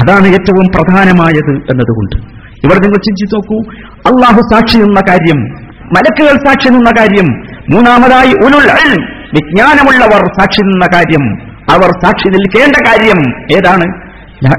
അതാണ് 0.00 0.28
ഏറ്റവും 0.28 0.66
പ്രധാനമായത് 0.66 1.50
എന്നതുകൊണ്ട്. 1.50 2.16
ഇവിടെ 2.64 2.74
നിങ്ങൾ 2.74 2.96
ചിന്തിച്ചു 2.96 3.36
നോക്കൂ. 3.36 3.72
അള്ളാഹു 4.14 4.40
സാക്ഷി 4.40 4.78
നിന്ന 4.78 5.00
കാര്യം 5.08 5.40
മലക്കുകൾ 5.74 6.46
സാക്ഷി 6.46 6.68
നിന്ന 6.68 6.90
കാര്യം 6.98 7.42
മൂന്നാമതായി 7.70 8.30
ഉലുൽ 8.30 9.17
വിജ്ഞാനമുള്ളവർ 9.34 10.22
സാക്ഷി 10.38 10.62
നിന്ന 10.62 10.86
കാര്യം 10.94 11.24
അവർ 11.70 11.90
സാക്ഷി 12.04 12.28
നിൽക്കേണ്ട 12.28 12.76
കാര്യം 12.88 13.18
ഏതാണ്? 13.56 13.86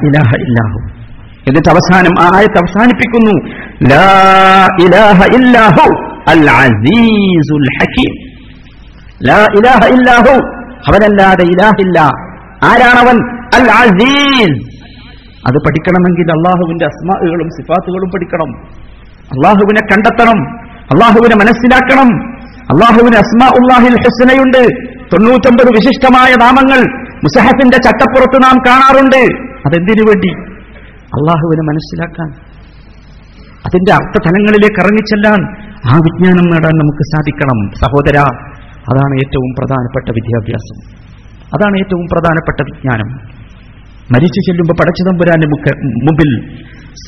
ഇലാഹ 0.08 0.32
എന്നിട്ട് 1.48 1.70
അവസാനം 1.70 2.14
ആ 2.22 2.26
ആയത്ത് 2.36 2.58
അവസാനിപ്പിക്കുന്നു. 2.58 3.36
ഇലാഹ 4.86 5.20
അസീസുൽ 6.30 7.68
ലാ 9.28 9.40
ഇലാഹ 9.58 10.26
അവനല്ലാതെ 10.90 11.44
ഇലാഹില്ല 11.44 12.00
ആരാണവൻ? 12.64 13.18
അൽ 13.56 13.68
അസീസ് 13.72 14.60
അത് 15.48 15.58
പഠിക്കണമെങ്കിൽ 15.58 16.32
അള്ളാഹുവിന്റെ 16.32 16.86
അസ്മാകളും 16.86 17.50
സിഫാത്തുകളും 17.50 18.10
പഠിക്കണം. 18.10 18.52
അള്ളാഹുവിനെ 19.34 19.82
കണ്ടെത്തണം. 19.82 20.40
അള്ളാഹുവിനെ 20.92 21.36
മനസ്സിലാക്കണം. 21.36 22.39
അള്ളാഹുവിന് 22.70 23.16
അസ്മാ 23.16 23.48
ഉള്ളാഹിൽ 23.48 23.96
ഹസ്സനയുണ്ട് 24.00 24.90
തൊണ്ണൂറ്റൊമ്പത് 25.14 25.68
വിശിഷ്ടമായ 25.68 26.32
നാമങ്ങൾ 26.32 27.10
മുസഹത്തിന്റെ 27.10 27.78
ചട്ടപ്പുറത്ത് 27.78 28.44
നാം 28.44 28.60
കാണാറുണ്ട്. 28.68 29.50
അതെന്തിനു 29.66 30.02
വേണ്ടി? 30.02 30.30
അള്ളാഹുവിനെ 31.00 31.62
മനസ്സിലാക്കാൻ. 31.62 32.30
അതിന്റെ 33.66 33.94
അർത്ഥതലങ്ങളിലേക്ക് 33.94 34.80
ഇറങ്ങിച്ചെല്ലാൻ 34.80 35.40
ആ 35.94 35.96
വിജ്ഞാനം 35.96 36.50
നേടാൻ 36.50 36.72
നമുക്ക് 36.72 37.04
സാധിക്കണം. 37.16 37.70
സഹോദര 37.76 38.18
അതാണ് 38.80 39.16
ഏറ്റവും 39.16 39.56
പ്രധാനപ്പെട്ട 39.60 40.10
വിദ്യാഭ്യാസം. 40.10 41.00
അതാണ് 41.46 41.78
ഏറ്റവും 41.78 42.06
പ്രധാനപ്പെട്ട 42.12 42.72
വിജ്ഞാനം. 42.72 43.40
മരിച്ചു 44.16 44.40
ചെല്ലുമ്പോൾ 44.40 44.74
പടച്ചതമ്പുരാന്റെ 44.74 45.48
മുമ്പിൽ 45.86 46.58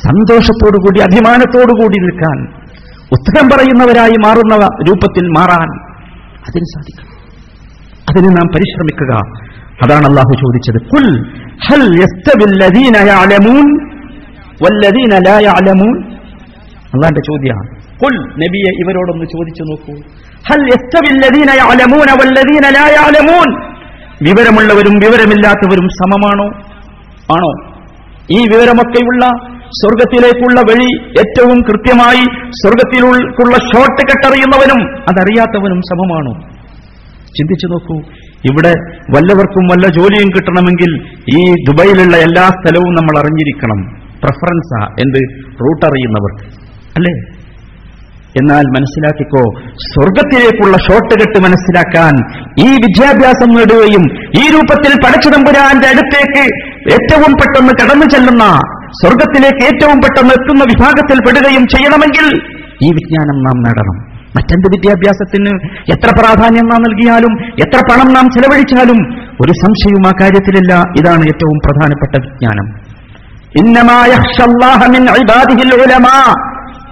സന്തോഷത്തോടുകൂടി 0.05 0.99
അഭിമാനത്തോടുകൂടി 1.01 1.99
നിൽക്കാൻ 2.01 2.60
ഉത്തരം 3.11 3.49
പറയുന്നവരായി 3.49 4.15
മാറുന്ന 4.25 4.55
രൂപത്തിൽ 4.87 5.27
മാറാൻ 5.27 5.79
അതിന് 6.47 6.63
സാധിക്കണം 6.63 7.11
അതിന് 8.09 8.27
നാം 8.27 8.47
പരിശ്രമിക്കുക. 8.47 9.41
അതാണ് 9.85 10.05
അള്ളാഹു 10.05 10.33
ചോദിച്ചത്. 10.33 10.89
കുൽ 10.89 11.31
ഹൽ 11.69 12.03
അള്ളാന്റെ 16.93 17.19
ചോദ്യമാണ്. 17.19 17.69
കുൽ 18.03 18.29
നബിയെ 18.29 18.71
ഇവരോടൊന്ന് 18.79 19.25
ചോദിച്ചു 19.25 19.63
നോക്കൂ. 19.63 19.93
ഹൽ 20.51 20.69
വിവരമുള്ളവരും 24.21 24.99
വിവരമില്ലാത്തവരും 24.99 25.87
സമമാണോ? 25.87 26.45
ആണോ? 27.33 27.71
ഈ 28.31 28.43
വിവരമൊക്കെയുള്ള 28.43 29.27
സ്വർഗത്തിലേക്കുള്ള 29.71 30.61
വഴി 30.61 30.89
ഏറ്റവും 31.09 31.61
കൃത്യമായി 31.61 32.23
സ്വർഗത്തിലുള്ള 32.49 33.55
ഷോർട്ട് 33.55 34.01
കട്ട് 34.01 34.27
അറിയുന്നവനും 34.27 34.99
അതറിയാത്തവനും 34.99 35.81
സമമാണോ. 35.81 36.33
ചിന്തിച്ചു 37.37 37.67
നോക്കൂ 37.67 37.95
ഇവിടെ 38.51 38.73
വല്ലവർക്കും 39.15 39.63
വല്ല 39.65 39.87
ജോലിയും 39.87 40.29
കിട്ടണമെങ്കിൽ 40.29 40.91
ഈ 41.37 41.51
ദുബൈയിലുള്ള 41.51 42.17
എല്ലാ 42.17 42.41
സ്ഥലവും 42.41 42.95
നമ്മൾ 42.95 43.19
അറിഞ്ഞിരിക്കണം. 43.19 43.79
പ്രഫറൻസാ 44.23 44.85
എന്ത്? 44.85 45.39
റൂട്ട് 45.53 45.85
അറിയുന്നവർക്ക്. 45.85 46.45
അല്ലേ? 46.97 47.41
എന്നാൽ 48.41 48.61
മനസ്സിലാക്കിക്കോ 48.61 49.59
സ്വർഗത്തിലേക്കുള്ള 49.61 50.77
ഷോർട്ട് 50.77 51.23
കെട്ട് 51.23 51.43
മനസ്സിലാക്കാൻ 51.43 52.13
ഈ 52.59 52.71
വിദ്യാഭ്യാസം 52.71 53.49
നേടുകയും 53.49 54.03
ഈ 54.15 54.53
രൂപത്തിൽ 54.53 54.93
പടച്ചുതമ്പുരാന്റെ 54.93 55.87
അടുത്തേക്ക് 55.87 56.43
ഏറ്റവും 56.91 57.33
പെട്ടെന്ന് 57.33 57.73
കടന്നു 57.81 58.05
ചെല്ലുന്ന 58.05 58.59
സ്വർഗത്തിലേക്ക് 58.91 59.65
ഏറ്റവും 59.65 59.97
പെട്ടെന്ന് 59.97 60.33
എത്തുന്ന 60.33 60.63
വിഭാഗത്തിൽ 60.63 61.19
പെടുകയും 61.19 61.67
ചെയ്യണമെങ്കിൽ 61.67 62.41
ഈ 62.83 62.87
വിജ്ഞാനം 62.87 63.43
നാം 63.43 63.63
നേടണം. 63.63 64.11
മറ്റെന്ത് 64.35 64.67
വിദ്യാഭ്യാസത്തിന് 64.67 65.59
എത്ര 65.91 66.19
പ്രാധാന്യം 66.19 66.69
നാം 66.69 66.81
നൽകിയാലും 66.81 67.45
എത്ര 67.45 67.79
പണം 67.91 68.13
നാം 68.13 68.29
ചെലവഴിച്ചാലും 68.29 69.13
ഒരു 69.41 69.51
സംശയവും 69.65 70.07
ആ 70.07 70.11
കാര്യത്തിലില്ല. 70.21 70.73
ഇതാണ് 70.73 71.23
ഏറ്റവും 71.23 71.57
പ്രധാനപ്പെട്ട 71.65 72.25
വിജ്ഞാനം. 72.25 72.91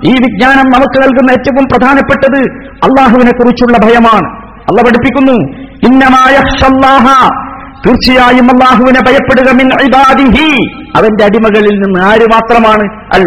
ഈ 0.05 0.11
വിജ്ഞാനം 0.11 0.65
നമുക്ക് 0.65 1.03
നൽകുന്ന 1.03 1.31
ഏറ്റവും 1.31 1.67
പ്രധാനപ്പെട്ടത് 1.71 2.51
അള്ളാഹുവിനെ 2.67 3.31
കുറിച്ചുള്ള 3.31 3.77
ഭയമാണ്. 3.77 4.39
അള്ള 4.45 4.81
പഠിപ്പിക്കുന്നു. 4.81 5.67
ഇന്നമായ 5.87 6.35
തീർച്ചയായും 7.85 8.45
അള്ളാഹുവിനെ 8.45 8.99
ഭയപ്പെടുക 8.99 9.53
മിൻ 9.53 9.67
ഇബാദിഹി. 9.67 10.73
അവന്റെ 10.95 11.23
അടിമകളിൽ 11.25 11.79
നിന്ന് 11.79 11.99
ആര് 11.99 12.25
മാത്രമാണ്? 12.25 13.03
അൽ 13.15 13.21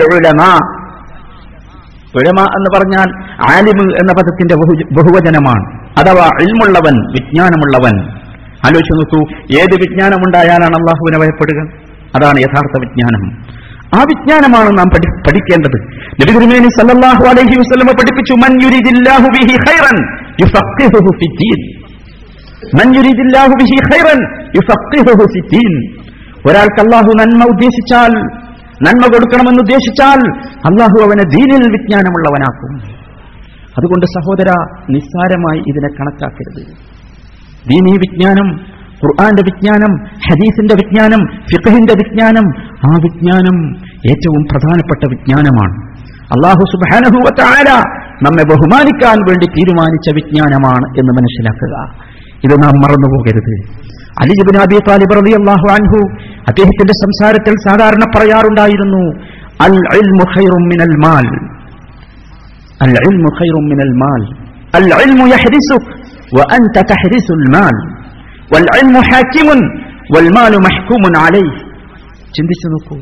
ഉലമ 2.16 2.40
എന്ന് 2.40 2.70
പറഞ്ഞാൽ 2.74 3.08
ആലിമ് 3.52 3.92
എന്ന 3.94 4.12
പദത്തിന്റെ 4.12 4.54
ബഹുവചനമാണ്. 4.92 5.64
അഥവാ 5.98 6.26
ഇൽമുള്ളവൻ 6.42 7.12
വിജ്ഞാനമുള്ളവൻ. 7.12 8.08
ആലോചിച്ചു 8.66 8.92
നോക്കൂ 8.92 9.20
ഏത് 9.60 9.78
വിജ്ഞാനമുണ്ടായാലാണ് 9.80 10.74
അള്ളാഹുവിനെ 10.74 11.18
ഭയപ്പെടുക? 11.18 11.72
അതാണ് 12.16 12.40
യഥാർത്ഥ 12.40 12.80
വിജ്ഞാനം. 12.80 13.52
ആ 13.94 14.02
വിജ്ഞാനമാണ് 14.02 14.78
നാം 14.78 14.86
പഠിക്കേണ്ടത്. 15.28 15.78
നബി 16.06 16.32
തിരുമേനി 16.32 16.68
സല്ലല്ലാഹു 16.68 17.28
അലൈഹി 17.28 17.56
പഠിപ്പിച്ചു 17.86 18.32
മൻ 18.32 18.62
യുരിദില്ലാഹു 18.64 19.22
ബിഹി 19.22 19.56
ഖൈറൻ 19.56 19.96
യുഫഖിഹുഹു 20.40 21.12
ഫിദ്ദീൻ. 21.12 21.81
ഒരാൾക്ക് 26.48 26.80
അള്ളാഹു 26.80 27.12
നന്മ 27.18 27.44
ഉദ്ദേശിച്ചാൽ 27.44 28.12
നന്മ 28.82 29.06
കൊടുക്കണമെന്ന് 29.06 29.60
ഉദ്ദേശിച്ചാൽ 29.60 30.20
അള്ളാഹു 30.56 31.02
അവനെ 31.02 31.24
ദീനിൽ 31.24 31.72
വിജ്ഞാനമുള്ളവനാക്കും. 31.72 32.92
അതുകൊണ്ട് 33.78 34.06
സഹോദര 34.06 34.50
നിസ്സാരമായി 34.90 35.58
ഇതിനെ 35.58 35.88
കണക്കാക്കരുത്. 35.88 36.66
ദീനി 37.68 37.90
വിജ്ഞാനം 37.90 38.72
ഖുർആന്റെ 39.04 39.42
വിജ്ഞാനം 39.52 40.04
ഹദീസിന്റെ 40.04 40.74
വിജ്ഞാനം 40.74 41.26
ഫിഖഹിന്റെ 41.26 41.92
വിജ്ഞാനം 41.92 42.46
ആ 42.86 42.96
വിജ്ഞാനം 43.02 43.76
ഏറ്റവും 44.10 44.44
പ്രധാനപ്പെട്ട 44.44 45.08
വിജ്ഞാനമാണ്. 45.10 45.92
അള്ളാഹു 46.22 46.62
സുബാനഹുവത്തായ 46.72 47.82
നമ്മെ 48.22 48.42
ബഹുമാനിക്കാൻ 48.42 49.16
വേണ്ടി 49.28 49.46
തീരുമാനിച്ച 49.46 50.14
വിജ്ഞാനമാണ് 50.14 50.86
എന്ന് 50.98 51.12
മനസ്സിലാക്കുക. 51.12 52.02
ഇത് 52.45 52.55
നാം 52.63 52.75
മറന്നുപോകരുത് 52.83 53.53
അലിജുബിൻ 54.23 54.57
അബി 54.63 54.77
താലിബ് 54.87 55.15
റബി 55.19 55.33
അള്ളാഹു 55.39 55.67
അൻഹു 55.75 55.99
അദ്ദേഹത്തിന്റെ 56.49 56.95
സംസാരത്തിൽ 57.03 57.55
സാധാരണ 57.65 58.03
പറയാറുണ്ടായിരുന്നു 58.15 59.03
അൽ 59.65 59.77
ഇൽമു 59.97 60.25
ഖൈറും 60.33 60.65
മിനൽ 60.71 60.95
മാൽ 61.05 61.27
അൽ 62.85 62.95
ഇൽമു 63.03 63.31
ഖൈറും 63.37 63.65
മിനൽ 63.71 63.93
മാൽ 64.03 64.23
അൽ 64.79 64.89
ഇൽമു 64.99 65.27
യഹ്രിസുക് 65.35 65.89
وأنت 66.31 66.77
تحرس 66.91 67.27
المال 67.31 67.75
والعلم 68.51 68.95
حاكم 69.03 69.47
والمال 70.13 70.53
محكوم 70.59 71.03
عليه 71.17 71.49
ചിന്തിച്ചു 72.35 72.67
നോക്കൂ 72.71 72.95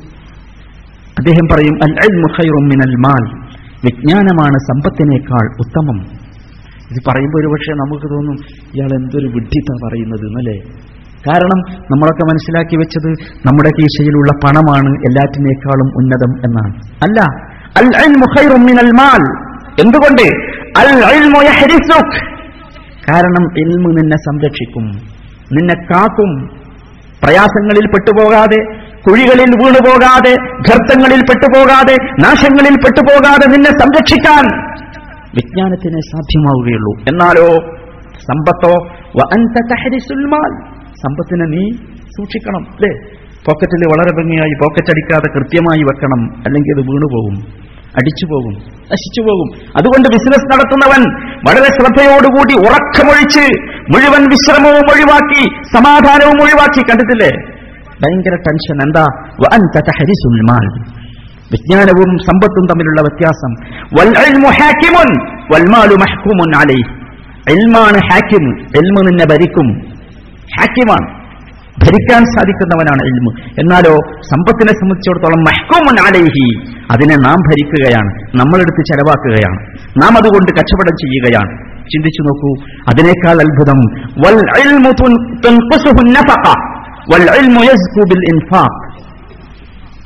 അദ്ദേഹം 1.17 1.45
പറയും 1.51 1.75
അൽ 1.85 1.93
ഇൽമു 2.05 2.27
ഖൈറും 2.35 2.65
മിനൽ 2.71 2.93
മാൽ 3.05 3.23
വിജ്ഞാനമാണ് 3.85 4.57
സമ്പത്തിനേക്കാൾ 4.67 5.45
ഉത്തമം 5.63 5.97
ഇത് 6.90 7.00
പറയുമ്പോൾ 7.08 7.38
ഒരുപക്ഷെ 7.40 7.74
നമുക്ക് 7.82 8.06
തോന്നും 8.14 8.36
ഇയാൾ 8.76 8.90
എന്തൊരു 9.00 9.28
വിഡ്ഢിത്ത 9.34 9.76
പറയുന്നത് 9.84 10.24
എന്നല്ലേ? 10.28 10.56
കാരണം 11.28 11.58
നമ്മളൊക്കെ 11.90 12.24
മനസ്സിലാക്കി 12.30 12.76
വെച്ചത് 12.76 13.08
നമ്മുടെ 13.46 13.70
കീശയിലുള്ള 13.78 14.32
പണമാണ് 14.44 14.90
എല്ലാറ്റിനേക്കാളും 15.08 15.88
ഉന്നതം 16.00 16.32
എന്നാണ്. 16.46 16.72
അല്ല 17.06 17.20
അൽ 17.80 18.90
മാൽ 19.00 19.22
എന്തുകൊണ്ട്? 19.82 20.26
അൽ 20.80 20.88
കാരണം 23.08 23.44
ഇൽമു 23.62 23.90
നിന്നെ 23.98 24.16
സംരക്ഷിക്കും 24.16 24.86
നിന്നെ 25.56 25.76
കാക്കും. 25.90 26.30
പ്രയാസങ്ങളിൽ 27.22 27.86
പെട്ടുപോകാതെ 27.94 28.60
കുഴികളിൽ 29.06 29.50
വീണുപോകാതെ 29.60 30.32
ഗർത്തങ്ങളിൽ 30.68 31.20
പെട്ടുപോകാതെ 31.30 31.96
നാശങ്ങളിൽ 32.24 32.76
പെട്ടുപോകാതെ 32.84 33.46
നിന്നെ 33.54 33.72
സംരക്ഷിക്കാൻ. 33.82 34.46
വിജ്ഞാനത്തിന് 35.34 36.00
സാധ്യമാവുകയുള്ളൂ. 36.00 37.00
എന്നാലോ? 37.00 37.76
സമ്പത്തോ? 38.12 38.86
മാൽ. 40.26 40.70
സമ്പത്തിനെ 40.88 41.44
നീ 41.44 41.70
സൂക്ഷിക്കണം. 41.96 42.60
അല്ലേ 42.60 43.16
പോക്കറ്റിൽ 43.46 43.88
വളരെ 43.88 44.22
ഭംഗിയായി 44.22 44.54
പോക്കറ്റ് 44.54 44.90
അടിക്കാതെ 44.90 45.38
കൃത്യമായി 45.38 45.82
വെക്കണം. 45.82 46.36
അല്ലെങ്കിൽ 46.36 46.80
അത് 46.80 46.88
വീണുപോകും. 46.90 47.70
അടിച്ചു 47.90 48.26
പോകും 48.26 48.52
നശിച്ചു 48.74 49.20
പോകും 49.22 49.48
അതുകൊണ്ട് 49.76 50.08
ബിസിനസ് 50.08 50.44
നടത്തുന്നവൻ 50.44 51.24
വളരെ 51.34 51.64
ശ്രദ്ധയോടുകൂടി 51.64 52.54
ഉറക്കമൊഴിച്ച് 52.54 53.60
മുഴുവൻ 53.64 54.24
വിശ്രമവും 54.24 54.82
ഒഴിവാക്കി 54.82 55.64
സമാധാനവും 55.64 56.42
ഒഴിവാക്കി. 56.42 56.80
കണ്ടിട്ടില്ലേ? 56.80 57.52
ഭയങ്കര 57.86 58.34
ടെൻഷൻ. 58.34 58.82
എന്താ? 58.82 59.04
മാൽ. 60.30 60.99
വിജ്ഞാനവും 61.52 62.18
സമ്പത്തും 62.18 62.66
തമ്മിലുള്ള 62.66 63.00
വ്യത്യാസം. 63.00 63.52
ഇൽമു 68.76 69.00
നിന്നെ 69.00 69.24
ഭരിക്കും. 69.30 69.78
ഹാക്കിമാണ്. 70.58 71.20
ഭരിക്കാൻ 71.78 72.24
സാധിക്കുന്നവനാണ് 72.24 73.02
എൽമ് 73.02 73.60
എന്നാലോ 73.60 73.96
സമ്പത്തിനെ 74.20 74.68
സംബന്ധിച്ചിടത്തോളം 74.68 75.40
മഹ്കൂമുൻ 75.40 76.06
അലൈഹി. 76.06 76.74
അതിനെ 76.92 77.16
നാം 77.16 77.34
ഭരിക്കുകയാണ് 77.34 78.40
നമ്മളെടുത്ത് 78.40 78.92
ചെലവാക്കുകയാണ്. 78.92 79.60
നാം 80.02 80.16
അതുകൊണ്ട് 80.18 80.52
കച്ചവടം 80.52 80.96
ചെയ്യുകയാണ്. 80.96 81.70
ചിന്തിച്ചു 81.80 82.22
നോക്കൂ 82.22 82.54
അതിനേക്കാൾ 82.88 83.36
അത്ഭുതം 83.40 83.80
വൽ 84.02 84.40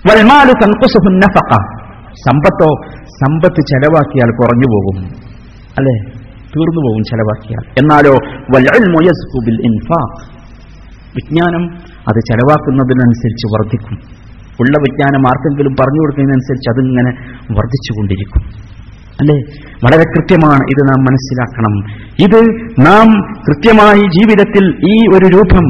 വൽമാലു 0.06 0.52
നഫഖ. 1.10 1.56
സമ്പത്തോ 2.12 2.88
സമ്പത്ത് 3.06 3.60
ചെലവാക്കിയാൽ 3.60 4.30
കുറഞ്ഞു 4.30 4.68
പോകും. 4.68 5.04
അല്ലേ? 5.78 6.04
തീർന്നു 6.56 6.80
പോകും 6.80 7.02
ചെലവാക്കിയാൽ. 7.02 7.70
എന്നാലോ 7.78 8.10
വൽ 8.56 8.62
ഇൽമു 8.62 8.98
ബിൽ 9.44 9.60
ഇൻഫാഖ്. 9.64 10.34
വിജ്ഞാനം 11.16 11.64
അത് 11.82 12.20
ചെലവാക്കുന്നതിനനുസരിച്ച് 12.20 13.46
വർദ്ധിക്കും. 13.46 13.98
ഉള്ള 14.60 14.78
വിജ്ഞാനം 14.78 15.28
ആർക്കെങ്കിലും 15.28 15.72
പറഞ്ഞു 15.80 16.00
കൊടുക്കുന്നതിനനുസരിച്ച് 16.00 16.70
അതിങ്ങനെ 16.70 17.10
വർദ്ധിച്ചുകൊണ്ടിരിക്കും. 17.36 18.74
അല്ലെ? 19.20 19.36
വളരെ 19.84 20.02
കൃത്യമാണ് 20.02 20.60
ഇത് 20.60 20.88
നാം 20.88 21.00
മനസ്സിലാക്കണം. 21.00 22.04
ഇത് 22.26 22.60
നാം 22.86 23.34
കൃത്യമായി 23.48 24.00
ജീവിതത്തിൽ 24.00 24.64
ഈ 24.66 25.16
ഒരു 25.16 25.24
രൂപം 25.24 25.64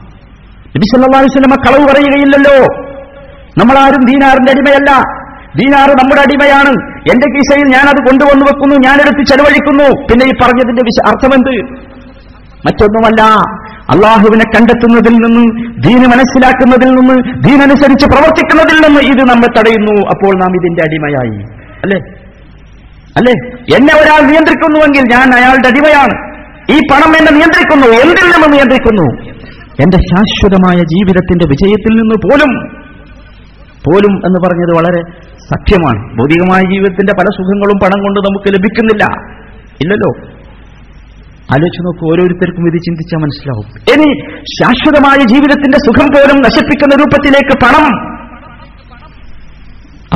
നബി 0.77 1.17
അലൈഹി 1.17 1.25
വസല്ലം 1.25 1.57
കളവ് 1.57 1.89
പറയുകയില്ലല്ലോ. 1.89 2.85
നമ്മളാരും 3.59 4.05
ദീനാറിന്റെ 4.07 4.53
അടിമയല്ല. 4.53 5.24
ദീനാറ് 5.57 5.91
നമ്മുടെ 5.91 6.21
അടിമയാണ്. 6.21 6.95
എന്റെ 7.11 7.31
കീശയിൽ 7.31 7.65
ഞാൻ 7.65 7.89
അത് 7.89 8.07
കൊണ്ടുവന്നു 8.07 8.45
വെക്കുന്നു 8.45 8.77
ഞാനെടുത്ത് 8.77 9.25
ചെലവഴിക്കുന്നു. 9.25 10.05
പിന്നെ 10.05 10.27
ഈ 10.27 10.31
പറഞ്ഞതിന്റെ 10.43 10.83
വിശ 10.83 11.09
അർത്ഥമെന്ത്? 11.09 11.85
മറ്റൊന്നുമല്ല. 12.67 13.23
അള്ളാഹുവിനെ 13.91 14.45
കണ്ടെത്തുന്നതിൽ 14.45 15.13
നിന്ന് 15.13 15.73
ദീന് 15.83 16.07
മനസ്സിലാക്കുന്നതിൽ 16.07 16.89
നിന്ന് 16.89 17.15
ദീനനുസരിച്ച് 17.49 18.07
പ്രവർത്തിക്കുന്നതിൽ 18.07 18.89
നിന്ന് 18.89 19.01
ഇത് 19.01 19.31
നമ്മെ 19.31 19.59
തടയുന്നു. 19.59 19.93
അപ്പോൾ 19.93 20.39
നാം 20.39 20.57
ഇതിന്റെ 20.57 20.83
അടിമയായി. 20.83 21.43
അല്ലേ? 21.83 21.99
അല്ലേ? 23.17 23.33
എന്നെ 23.77 23.95
ഒരാൾ 23.95 24.21
നിയന്ത്രിക്കുന്നുവെങ്കിൽ 24.31 25.03
ഞാൻ 25.13 25.35
അയാളുടെ 25.35 25.69
അടിമയാണ്. 25.69 26.35
ഈ 26.73 26.79
പണം 26.93 27.17
എന്നെ 27.17 27.33
നിയന്ത്രിക്കുന്നു. 27.33 27.87
എന്തിൽ 27.87 28.25
നിന്ന് 28.25 28.53
നിയന്ത്രിക്കുന്നു? 28.53 29.35
എന്റെ 29.81 29.97
ശാശ്വതമായ 29.97 30.77
ജീവിതത്തിന്റെ 30.77 31.47
വിജയത്തിൽ 31.49 31.95
നിന്ന് 31.95 32.15
പോലും 32.15 32.84
പോലും 33.87 34.27
എന്ന് 34.27 34.39
പറഞ്ഞത് 34.39 34.77
വളരെ 34.77 35.03
സത്യമാണ് 35.39 36.19
ഭൗതികമായ 36.19 36.61
ജീവിതത്തിന്റെ 36.61 37.13
പല 37.13 37.25
സുഖങ്ങളും 37.25 37.79
പണം 37.85 38.03
കൊണ്ട് 38.03 38.21
നമുക്ക് 38.21 38.49
ലഭിക്കുന്നില്ല. 38.49 39.05
ഇല്ലല്ലോ. 39.83 40.35
ആലോചിച്ച് 41.53 41.87
നോക്കൂ 41.87 42.13
ഓരോരുത്തർക്കും 42.13 42.67
ഇത് 42.67 42.75
ചിന്തിച്ചാൽ 42.75 43.19
മനസ്സിലാവും. 43.19 43.67
ഇനി 43.67 44.37
ശാശ്വതമായ 44.43 45.35
ജീവിതത്തിന്റെ 45.35 45.79
സുഖം 45.79 46.07
പോലും 46.07 46.43
നശിപ്പിക്കുന്ന 46.43 46.95
രൂപത്തിലേക്ക് 46.99 47.65
പണം. 47.65 48.15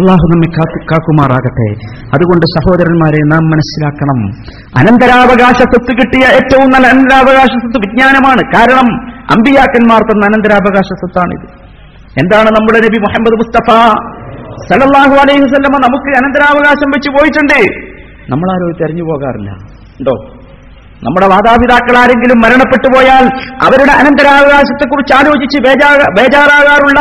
അള്ളാഹു 0.01 0.19
നമ്മെ 0.19 0.61
കാക്കുമാറാകട്ടെ. 0.61 1.87
അതുകൊണ്ട് 2.07 2.47
സഹോദരന്മാരെ 2.47 3.27
നാം 3.27 3.51
മനസ്സിലാക്കണം. 3.51 4.29
അനന്തരാവകാശ 4.79 5.57
സ്വത്ത് 5.57 5.93
കിട്ടിയ 5.93 6.27
ഏറ്റവും 6.35 6.71
നല്ല 6.71 6.87
അനന്തരാവകാശ 6.87 7.47
സ്വത്ത് 7.47 7.79
വിജ്ഞാനമാണ്. 7.79 8.41
കാരണം 8.57 9.11
അമ്പിയാക്കന്മാർ 9.11 10.01
തന്ന 10.01 10.25
അനന്തരാവകാശ 10.25 10.89
സ്വത്താണിത്. 10.93 11.58
എന്താണ് 12.19 12.47
നമ്മുടെ 12.47 12.79
നബി 12.79 12.99
മുഹമ്മദ് 12.99 13.33
മുസ്തഫ? 13.33 13.71
സല്ലല്ലാഹു 14.71 15.15
അലൈഹി 15.15 15.41
വസല്ലമ 15.41 15.77
നമുക്ക് 15.77 16.19
അനന്തരാവകാശം 16.19 16.91
വെച്ച് 16.91 17.11
പോയിട്ടുണ്ട്. 17.11 17.89
നമ്മളാരോ 18.31 18.73
തെരഞ്ഞു 18.73 19.03
പോകാറില്ല. 19.03 19.51
ഉണ്ടോ? 20.01 20.39
നമ്മുടെ 21.03 21.27
മാതാപിതാക്കൾ 21.27 21.99
ആരെങ്കിലും 21.99 22.39
മരണപ്പെട്ടു 22.41 22.89
പോയാൽ 22.89 23.25
അവരുടെ 23.63 23.93
അനന്തരാവകാശത്തെക്കുറിച്ച് 23.93 25.15
ആലോചിച്ച് 25.15 25.63
ബേജാ- 25.63 26.15
ബേജാറാകാറുള്ള 26.19 27.01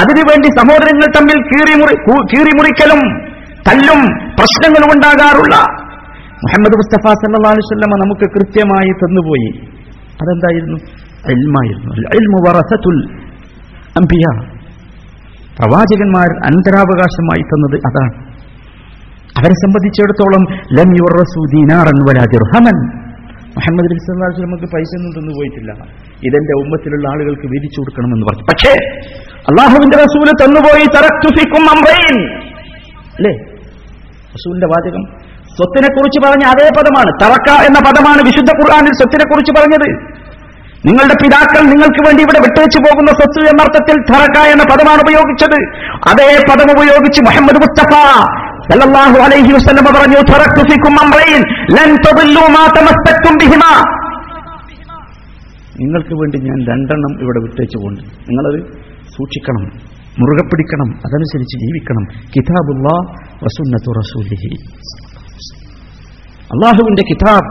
അതിനുവേണ്ടി 0.00 0.48
സഹോദരങ്ങൾ 0.48 1.12
തമ്മിൽ 1.16 1.42
കീറിമുറി 1.42 1.94
കീറിമുറിക്കലും 2.20 3.24
തല്ലും 3.68 4.04
പ്രശ്നങ്ങളും 4.16 4.94
ഉണ്ടാകാറുള്ള 4.94 5.56
മുഹമ്മദ് 6.32 6.76
മുസ്തഫ 6.76 7.12
സല്ലാ 7.12 7.50
അലുസല്ലമ 7.50 7.96
നമുക്ക് 7.96 8.30
കൃത്യമായി 8.30 8.90
തന്നുപോയി. 8.90 9.66
അതെന്തായിരുന്നു? 10.22 10.78
വറസത്തുൽ 12.48 13.24
അംബിയ. 13.96 14.53
പ്രവാചകന്മാർ 15.58 16.28
അനന്തരാവകാശമായി 16.46 17.42
തന്നത് 17.42 17.76
അതാണ്. 17.76 18.34
അവരെ 19.38 19.54
സംബന്ധിച്ചിടത്തോളം 19.54 20.42
ലം 20.54 20.94
യുറസു 20.94 21.56
ദീനാറൻ 21.56 21.98
വലാ 22.10 22.24
ദിർഹമൻ. 22.24 23.04
മുഹമ്മദ് 23.58 23.84
നബി 23.84 23.94
അലൈഹി 23.94 24.34
വസല്ലമക്ക് 24.34 24.64
പൈസ 24.64 24.90
ഒന്നും 24.98 25.12
തന്നു 25.12 25.32
പോയിട്ടില്ല. 25.32 25.72
ഇതെന്റെ 26.24 26.64
ഉമ്മത്തിലുള്ള 26.64 27.08
ആളുകൾക്ക് 27.08 27.46
വീതിച്ചു 27.46 27.80
കൊടുക്കണമെന്ന് 27.80 28.26
പറഞ്ഞു. 28.26 28.42
പക്ഷേ 28.42 28.98
അള്ളാഹുവിന്റെ 29.36 29.96
റസൂൽ 29.96 30.44
തന്നുപോയി 30.44 30.84
തറക്തു 30.84 31.28
ഫിക്കും 31.38 31.62
അംറൈൻ. 31.62 32.38
അല്ലേ? 33.18 33.32
റസൂലിന്റെ 34.34 34.66
വാചകം 34.66 35.02
സ്വത്തിനെ 35.56 35.88
കുറിച്ച് 35.94 36.28
പറഞ്ഞ 36.28 36.44
അതേ 36.44 36.68
പദമാണ്. 36.76 37.12
തറക്ക 37.22 37.66
എന്ന 37.66 37.78
പദമാണ് 37.78 38.18
വിശുദ്ധ 38.18 38.50
ഖുർആാനിൽ 38.50 38.90
സ്വത്തിനെ 38.90 39.24
കുറിച്ച് 39.24 39.52
പറഞ്ഞത്. 39.60 40.14
നിങ്ങളുടെ 40.86 41.14
പിതാക്കൾ 41.22 41.62
നിങ്ങൾക്ക് 41.72 42.00
വേണ്ടി 42.06 42.22
ഇവിടെ 42.22 42.38
വിട്ടുവെച്ചു 42.38 42.78
പോകുന്ന 42.78 43.10
സ്വത്ത് 43.10 43.40
എന്നർത്ഥത്തിൽ 43.50 43.96
ധറക്ക 44.12 44.38
എന്ന 44.52 44.62
പദമാണ് 44.62 45.00
ഉപയോഗിച്ചത്. 45.00 45.58
അതേ 46.10 46.28
പദം 46.50 46.68
ഉപയോഗിച്ച് 46.74 47.20
മുഹമ്മദ് 47.20 47.56
മുസ്തഫ 47.56 47.92
സല്ലല്ലാഹു 48.68 49.18
അലൈഹി 49.26 49.52
വസല്ലം 49.52 49.84
പറഞ്ഞു 49.94 50.20
തറക്തു 50.32 50.62
ഫിക്കും 50.70 50.94
അംറൈൻ 51.04 51.40
ലൻ 51.76 51.90
തദല്ലു 51.96 52.44
മാ 52.56 52.64
തമസ്തക്തും 52.76 53.34
ബിഹിമാ. 53.40 53.72
നിങ്ങൾക്ക് 55.80 56.14
വേണ്ടി 56.14 56.38
ഞാൻ 56.38 56.58
രണ്ടെണ്ണം 56.68 57.12
ഇവിടെ 57.22 57.40
വിട്ടേച്ചു 57.42 57.78
പോകുന്നു. 57.78 58.00
നിങ്ങളത് 58.00 58.60
സൂക്ഷിക്കണം 59.16 59.64
മുറുകെ 60.18 60.44
പിടിക്കണം 60.44 60.88
അതനുസരിച്ച് 61.06 61.56
ജീവിക്കണം. 61.58 62.04
കിതാബുല്ലാ 62.36 62.96
വസുന്നത്തു 63.42 63.90
റസൂലിഹി. 64.00 64.52
അള്ളാഹുവിന്റെ 66.54 67.02
കിതാബ് 67.10 67.48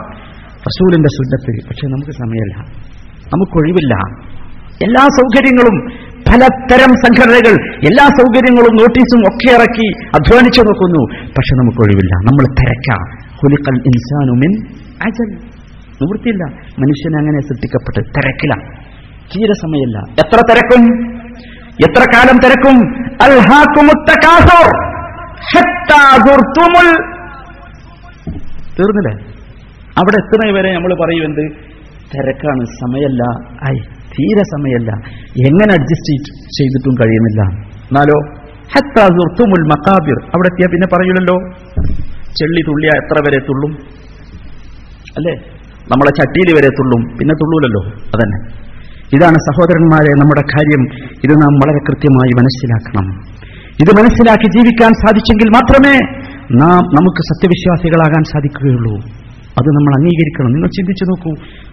റസൂലിന്റെ 0.69 1.07
സുന്നത്ത് 1.07 1.67
പക്ഷെ 1.67 1.87
നമുക്ക് 1.87 2.11
സമയമല്ല. 2.11 2.92
നമുക്കൊഴിവില്ല. 3.33 3.93
എല്ലാ 4.83 5.01
സൗകര്യങ്ങളും 5.01 5.91
പലതരം 6.27 6.93
സംഘടനകൾ 6.93 7.63
എല്ലാ 7.65 8.05
സൗകര്യങ്ങളും 8.07 8.75
നോട്ടീസും 8.75 9.19
ഒക്കെ 9.19 9.51
ഇറക്കി 9.53 9.87
അധ്വാനിച്ചു 10.15 10.61
നോക്കുന്നു. 10.61 11.29
പക്ഷെ 11.29 11.55
നമുക്കൊഴിവില്ല. 11.55 12.15
നമ്മൾ 12.15 12.55
തിരക്കാം. 12.59 13.01
ഹുലിക്കൽ 13.31 13.75
അജൽ. 15.07 15.35
നിവൃത്തിയില്ല. 16.01 16.43
മനുഷ്യൻ 16.79 17.17
അങ്ങനെ 17.17 17.41
സൃഷ്ടിക്കപ്പെട്ട് 17.41 18.09
തിരക്കില്ല. 18.09 18.55
തീരെ 19.35 19.53
സമയമല്ല. 19.53 19.97
എത്ര 19.97 20.39
തിരക്കും? 20.49 21.05
എത്ര 21.73 22.03
കാലം 22.15 22.37
തിരക്കും? 22.37 23.03
തീർന്നില്ലേ? 28.79 29.33
അവിടെ 29.97 30.23
എത്തുന്നവരെ 30.23 30.73
നമ്മൾ 30.75 30.93
പറയും 30.93 31.25
എന്ത്? 31.25 31.72
തിരക്കാണ്. 32.15 32.65
സമയല്ല 32.65 33.23
ഐ 33.71 33.75
തീരെ 34.15 34.43
സമയല്ല 34.43 34.91
എങ്ങനെ 35.47 35.73
അഡ്ജസ്റ്റ് 35.73 36.33
ചെയ്തിട്ടും 36.57 36.93
കഴിയുന്നില്ല. 36.93 37.41
എന്നാലോ 37.63 38.43
ഹത്താസുർത്തുമുൽ 38.75 39.63
മക്കാബിർ 39.63 40.25
അവിടെ 40.25 40.47
എത്തിയാൽ 40.47 40.69
പിന്നെ 40.71 40.87
പറയൂലല്ലോ. 40.95 41.35
ചെള്ളി 42.39 42.61
തുള്ളിയ 42.67 42.89
എത്ര 42.95 43.23
വരെ 43.27 43.37
തുള്ളും? 43.37 43.71
അല്ലേ? 45.17 45.33
നമ്മളെ 45.91 46.23
ചട്ടിയിൽ 46.23 46.55
വരെ 46.55 46.67
തുള്ളും. 46.67 47.17
പിന്നെ 47.17 47.33
തുള്ളൂലല്ലോ. 47.33 47.81
അതന്നെ. 47.85 48.63
ഇതാണ് 49.13 49.33
സഹോദരന്മാരെ 49.33 50.11
നമ്മുടെ 50.13 50.41
കാര്യം. 50.41 50.83
ഇത് 51.23 51.41
നാം 51.41 51.53
വളരെ 51.53 51.77
കൃത്യമായി 51.77 52.31
മനസ്സിലാക്കണം. 52.39 53.33
ഇത് 53.73 54.01
മനസ്സിലാക്കി 54.01 54.47
ജീവിക്കാൻ 54.57 54.93
സാധിച്ചെങ്കിൽ 54.93 55.47
മാത്രമേ 55.47 56.23
നാം 56.51 56.77
നമുക്ക് 56.77 57.21
സത്യവിശ്വാസികളാകാൻ 57.21 58.23
സാധിക്കുകയുള്ളൂ. 58.23 59.22
അത് 59.59 59.67
നമ്മൾ 59.67 59.91
അംഗീകരിക്കണം. 59.99 60.51
നിങ്ങൾ 60.53 60.67
ചിന്തിച്ചു 60.67 61.03
നോക്കൂ 61.03 61.31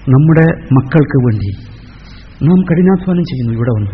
നമ്മുടെ 0.08 0.46
മക്കൾക്ക് 0.74 1.18
വേണ്ടി 1.24 1.70
നാം 2.44 2.62
കഠിനാധ്വാനം 2.62 3.24
ചെയ്യുന്നു 3.24 3.52
ഇവിടെ 3.54 3.70
വന്ന്. 3.70 3.90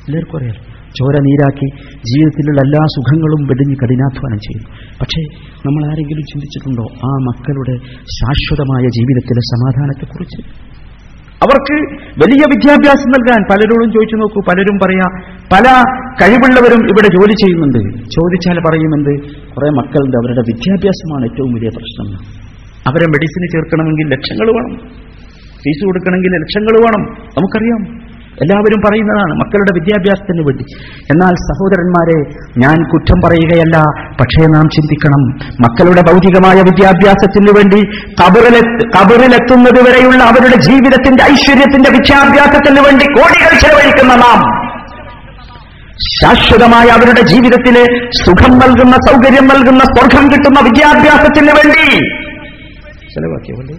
എല്ലാവർക്കും 0.00 0.36
അറിയാം. 0.38 0.70
ചോര 0.98 1.22
നീരാക്കി 1.22 1.66
ജീവിതത്തിലുള്ള 1.98 2.60
എല്ലാ 2.60 2.78
സുഖങ്ങളും 2.96 3.46
വെടിഞ്ഞ് 3.46 3.76
കഠിനാധ്വാനം 3.76 4.38
ചെയ്യുന്നു. 4.38 4.68
പക്ഷേ 5.00 5.22
നമ്മൾ 5.66 5.86
ആരെങ്കിലും 5.86 6.22
ചിന്തിച്ചിട്ടുണ്ടോ? 6.22 6.82
ആ 6.82 7.08
മക്കളുടെ 7.08 7.76
ശാശ്വതമായ 8.00 8.82
ജീവിതത്തിലെ 8.82 9.40
സമാധാനത്തെക്കുറിച്ച്? 9.40 10.70
അവർക്ക് 11.44 11.94
വലിയ 11.96 12.44
വിദ്യാഭ്യാസം 12.54 13.10
നൽകാൻ 13.10 13.42
പലരോടും 13.50 13.92
ചോദിച്ചു 13.92 14.16
നോക്കൂ. 14.16 14.40
പലരും 14.40 14.78
പറയാ 14.84 15.22
പല 15.52 15.84
കഴിവുള്ളവരും 16.22 16.82
ഇവിടെ 16.84 17.08
ജോലി 17.18 17.32
ചെയ്യുന്നുണ്ട്. 17.32 18.04
ചോദിച്ചാൽ 18.04 18.60
പറയുമെന്ത്? 18.70 19.22
കുറെ 19.54 19.70
മക്കളുണ്ട്. 19.70 20.16
അവരുടെ 20.16 20.40
വിദ്യാഭ്യാസമാണ് 20.40 21.24
ഏറ്റവും 21.24 21.52
വലിയ 21.52 21.68
പ്രശ്നം. 21.68 22.49
അവരെ 22.86 23.06
മെഡിസിന് 23.06 23.46
ചേർക്കണമെങ്കിൽ 23.52 24.08
ലക്ഷങ്ങൾ 24.08 24.46
വേണം. 24.46 24.88
ഫീസ് 25.58 25.84
കൊടുക്കണമെങ്കിൽ 25.84 26.28
ലക്ഷങ്ങൾ 26.28 26.80
വേണം. 26.80 27.14
നമുക്കറിയാം. 27.24 28.10
എല്ലാവരും 28.40 28.80
പറയുന്നതാണ് 28.88 29.34
മക്കളുടെ 29.34 29.80
വിദ്യാഭ്യാസത്തിന് 29.80 30.40
വേണ്ടി. 30.40 30.64
എന്നാൽ 30.84 31.34
സഹോദരന്മാരെ 31.34 32.30
ഞാൻ 32.58 32.88
കുറ്റം 32.88 33.28
പറയുകയല്ല 33.28 33.78
പക്ഷേ 34.20 34.46
നാം 34.46 34.68
ചിന്തിക്കണം. 34.68 35.22
മക്കളുടെ 35.60 36.12
ഭൗതികമായ 36.12 36.56
വിദ്യാഭ്യാസത്തിന് 36.56 37.46
വേണ്ടി 37.56 37.86
കബറിലെ 38.06 38.60
കബറിലെത്തുന്നത് 38.68 39.80
വരെയുള്ള 39.88 40.24
അവരുടെ 40.24 40.60
ജീവിതത്തിന്റെ 40.60 41.24
ഐശ്വര്യത്തിന്റെ 41.24 41.90
വിദ്യാഭ്യാസത്തിന് 41.90 42.80
വേണ്ടി 42.80 43.04
കോടികൾ 43.04 43.58
ചെലവഴിക്കുന്ന 43.60 44.14
നാം. 44.14 44.70
ശാശ്വതമായ 46.22 46.86
അവരുടെ 46.86 47.26
ജീവിതത്തിലെ 47.26 48.10
സുഖം 48.24 48.52
നൽകുന്ന 48.52 48.92
സൗകര്യം 48.92 49.48
നൽകുന്ന 49.48 49.80
സ്വർഗം 49.80 50.26
കിട്ടുന്ന 50.26 50.60
വിദ്യാഭ്യാസത്തിന് 50.60 51.50
വേണ്ടി 51.50 52.20
ചെലവാക്കിയല്ലേ 53.14 53.76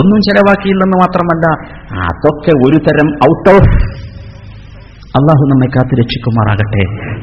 ഒന്നും 0.00 0.18
ചെലവാക്കിയില്ലെന്ന് 0.28 0.96
മാത്രമല്ല 1.02 1.46
അതൊക്കെ 2.08 2.52
ഒരു 2.66 2.78
തരം 2.86 3.08
ഔട്ട് 3.30 3.50
ഓഫ് 3.56 3.70
അള്ളാഹു 5.18 5.42
നമ്മെ 5.50 5.68
കാത്തു 5.76 5.94
രക്ഷിക്കുമാറാകട്ടെ. 6.00 6.82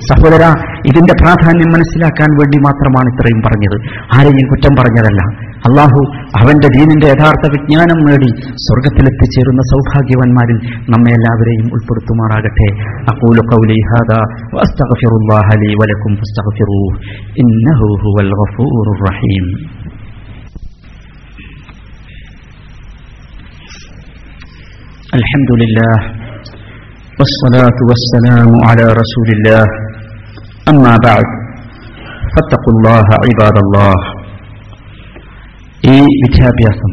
സഹോദര 0.09 0.43
ഇതിന്റെ 0.89 1.13
പ്രാധാന്യം 1.21 1.69
മനസ്സിലാക്കാൻ 1.75 2.29
വേണ്ടി 2.39 2.57
മാത്രമാണ് 2.57 3.07
ഇത്രയും 3.13 3.41
പറഞ്ഞത്. 3.47 3.75
ആരെയും 4.15 4.47
കുറ്റം 4.51 4.73
പറഞ്ഞതല്ല. 4.79 5.21
അള്ളാഹു 5.67 5.99
അവന്റെ 6.39 6.67
ദീനിന്റെ 6.77 7.07
യഥാർത്ഥ 7.07 7.43
വിജ്ഞാനം 7.55 7.99
നേടി 8.07 8.29
സ്വർഗത്തിലെത്തിച്ചേരുന്ന 8.65 9.61
സൗഭാഗ്യവാന്മാരിൽ 9.73 10.57
നമ്മെ 10.93 11.11
എല്ലാവരെയും 11.11 11.67
ഉൾപ്പെടുത്തുമാറാകട്ടെ. 11.75 12.67
അഖൂലു 13.11 13.43
ഖൗലി 13.51 13.77
ഹാദാ 13.91 14.19
ലീ 15.61 15.71
ഇന്നഹു 17.43 17.87
ഗഫൂറുർ 18.41 19.01
റഹീം. 19.09 19.45
الحمد 25.18 25.50
لله 25.62 25.96
والصلاة 27.18 27.78
والسلام 27.88 28.50
على 28.68 28.86
رسول 29.00 29.28
الله 29.36 29.64
أما 30.66 30.94
بعد 31.08 31.26
فاتقوا 32.32 32.72
الله 32.74 33.06
عباد 33.24 33.56
الله 33.64 33.96
ഈ 35.88 35.98
വിദ്യാഭ്യാസം 36.22 36.92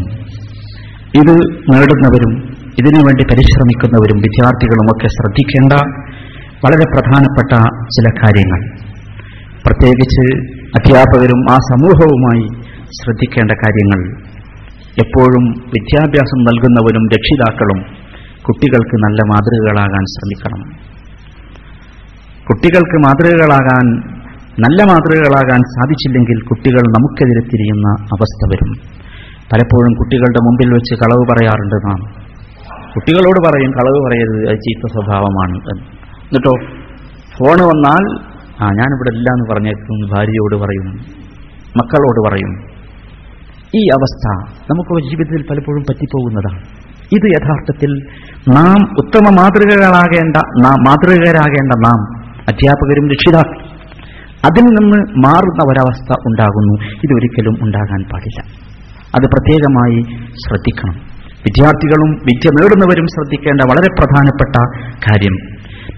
ഇത് 1.20 1.34
നേടുന്നവരും 1.72 2.34
ഇതിനുവേണ്ടി 2.80 3.24
പരിശ്രമിക്കുന്നവരും 3.32 4.18
വിദ്യാർത്ഥികളുമൊക്കെ 4.26 5.10
ശ്രദ്ധിക്കേണ്ട 5.16 5.74
വളരെ 6.64 6.86
പ്രധാനപ്പെട്ട 6.94 7.52
ചില 7.96 8.08
കാര്യങ്ങൾ 8.22 8.62
പ്രത്യേകിച്ച് 9.66 10.26
അധ്യാപകരും 10.80 11.42
ആ 11.54 11.58
സമൂഹവുമായി 11.72 12.46
ശ്രദ്ധിക്കേണ്ട 13.00 13.52
കാര്യങ്ങൾ 13.64 14.02
എപ്പോഴും 14.98 15.46
വിദ്യാഭ്യാസം 15.74 16.40
നൽകുന്നവരും 16.50 17.06
രക്ഷിതാക്കളും 17.16 17.80
കുട്ടികൾക്ക് 18.51 18.97
നല്ല 19.05 19.23
മാതൃകകളാകാൻ 19.23 20.05
ശ്രമിക്കണം. 20.05 20.63
കുട്ടികൾക്ക് 22.49 22.97
മാതൃകകളാകാൻ 23.07 23.85
നല്ല 24.61 24.85
മാതൃകകളാകാൻ 24.85 25.61
സാധിച്ചില്ലെങ്കിൽ 25.61 26.43
കുട്ടികൾ 26.43 26.81
നമുക്കെതിരെ 26.81 27.43
തിരിയുന്ന 27.47 27.89
അവസ്ഥ 28.03 28.41
വരും. 28.53 28.73
പലപ്പോഴും 29.53 29.93
കുട്ടികളുടെ 29.95 30.41
മുമ്പിൽ 30.43 30.75
വെച്ച് 30.75 30.95
കളവ് 30.95 31.25
പറയാറുണ്ട് 31.31 31.75
നാം. 31.75 32.01
കുട്ടികളോട് 32.97 33.49
പറയും 33.49 33.71
കളവ് 33.71 33.99
പറയരുത് 34.07 34.49
അത് 34.49 34.59
ചീത്ത 34.59 34.93
സ്വഭാവമാണ്. 34.93 35.55
എന്നിട്ടോ 35.55 36.53
ഫോൺ 37.39 37.59
വന്നാൽ 37.71 38.05
ആ 38.65 38.69
ഞാനിവിടെ 38.71 39.17
ഇല്ല 39.17 39.29
എന്ന് 39.33 39.55
പറഞ്ഞേക്കും 39.55 40.17
ഭാര്യയോട് 40.17 40.55
പറയും 40.55 40.89
മക്കളോട് 41.77 42.29
പറയും. 42.29 42.53
ഈ 43.75 43.87
അവസ്ഥ 43.87 44.25
നമുക്ക് 44.71 45.09
ജീവിതത്തിൽ 45.09 45.45
പലപ്പോഴും 45.51 45.83
പറ്റിപ്പോകുന്നതാണ്. 45.89 46.61
ഇത് 47.13 47.27
യഥാർത്ഥത്തിൽ 47.27 48.07
നാം 48.49 48.83
ഉത്തമ 48.83 49.35
മാതൃകകളാകേണ്ട 49.35 50.37
മാതൃകരാകേണ്ട 50.89 51.73
നാം 51.87 52.21
അധ്യാപകരും 52.49 53.11
രക്ഷിതാക്കൾ 53.11 53.71
അതിൽ 54.45 54.65
നിന്ന് 54.65 54.99
മാറുന്ന 55.27 55.71
ഒരവസ്ഥ 55.71 56.15
ഉണ്ടാകുന്നു. 56.27 56.85
ഇതൊരിക്കലും 57.05 57.59
ഉണ്ടാകാൻ 57.63 58.03
പാടില്ല. 58.03 58.41
അത് 59.01 59.27
പ്രത്യേകമായി 59.27 60.03
ശ്രദ്ധിക്കണം. 60.33 60.95
വിദ്യാർത്ഥികളും 61.31 62.11
വിദ്യ 62.11 62.49
നേടുന്നവരും 62.49 63.07
ശ്രദ്ധിക്കേണ്ട 63.07 63.61
വളരെ 63.61 63.95
പ്രധാനപ്പെട്ട 63.99 64.57
കാര്യം. 64.93 65.35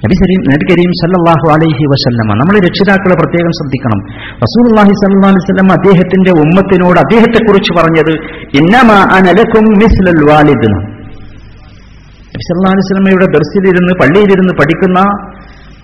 നബിസരീം 0.05 0.45
സരീം 0.51 0.93
സല്ലല്ലാഹു 1.03 1.53
അലൈഹി 1.53 1.85
വസല്ലമ 1.85 2.33
നമ്മൾ 2.33 2.55
രക്ഷിതാക്കളെ 2.59 3.15
പ്രത്യേകം 3.15 3.51
ശ്രദ്ധിക്കണം. 3.51 4.01
റസൂലുള്ളാഹി 4.35 4.89
സല്ലല്ലാഹു 4.89 5.35
അലൈഹി 5.35 5.73
അദ്ദേഹത്തിന്റെ 5.73 6.31
ഉമ്മത്തിനോട് 6.31 6.99
അദ്ദേഹത്തെക്കുറിച്ച് 6.99 7.73
പറഞ്ഞത് 7.79 8.15
ഇന്നമാ 8.61 8.99
അനലക്കും 9.17 9.65
മിസ്ലൽ 9.65 10.21
വാലിദ്. 10.31 11.02
വസല്ലമയുടെ 12.51 13.25
ദർസിലിരുന്ന് 13.25 13.93
പള്ളിയിലിരുന്ന് 13.95 14.55
പഠിക്കുന്ന 14.55 15.01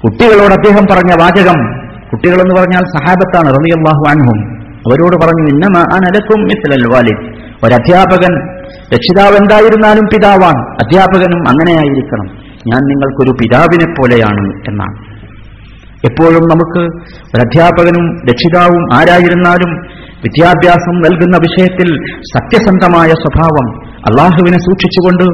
കുട്ടികളോട് 0.04 0.52
അദ്ദേഹം 0.52 0.84
പറഞ്ഞ 0.90 1.20
വാചകം 1.20 1.88
കുട്ടികളെന്ന് 2.12 2.54
പറഞ്ഞാൽ 2.60 2.80
സഹാബത്താണ് 2.80 3.54
റളിയല്ലാഹു 3.54 4.04
അൻഹും. 4.08 4.58
അവരോട് 4.62 5.16
പറഞ്ഞു 5.16 5.48
ഇന്നമാ 5.48 5.80
അനലക്കും 5.80 6.40
വാലിദ്. 6.92 7.48
ഒരധ്യാപകൻ 7.64 8.48
രക്ഷിതാവ് 8.94 9.36
എന്തായിരുന്നാലും 9.36 10.04
പിതാവാണ്. 10.04 10.70
അധ്യാപകനും 10.70 11.48
അങ്ങനെയായിരിക്കണം. 11.48 12.26
ഞാൻ 12.66 12.82
നിങ്ങൾക്കൊരു 12.82 13.30
പിതാവിനെ 13.30 13.90
പോലെയാണ് 13.92 14.70
എന്നാണ്. 14.70 15.18
എപ്പോഴും 16.04 16.42
നമുക്ക് 16.42 16.80
ഒരു 17.06 17.40
അധ്യാപകനും 17.40 18.16
രക്ഷിതാവും 18.16 18.94
ആരായിരുന്നാലും 18.94 19.86
വിദ്യാഭ്യാസം 20.24 20.98
നൽകുന്ന 20.98 21.36
വിഷയത്തിൽ 21.36 22.18
സത്യസന്ധമായ 22.20 23.08
സ്വഭാവം 23.08 23.87
അള്ളാഹുവിനെ 23.98 24.58
സൂക്ഷിച്ചുകൊണ്ട് 24.58 25.24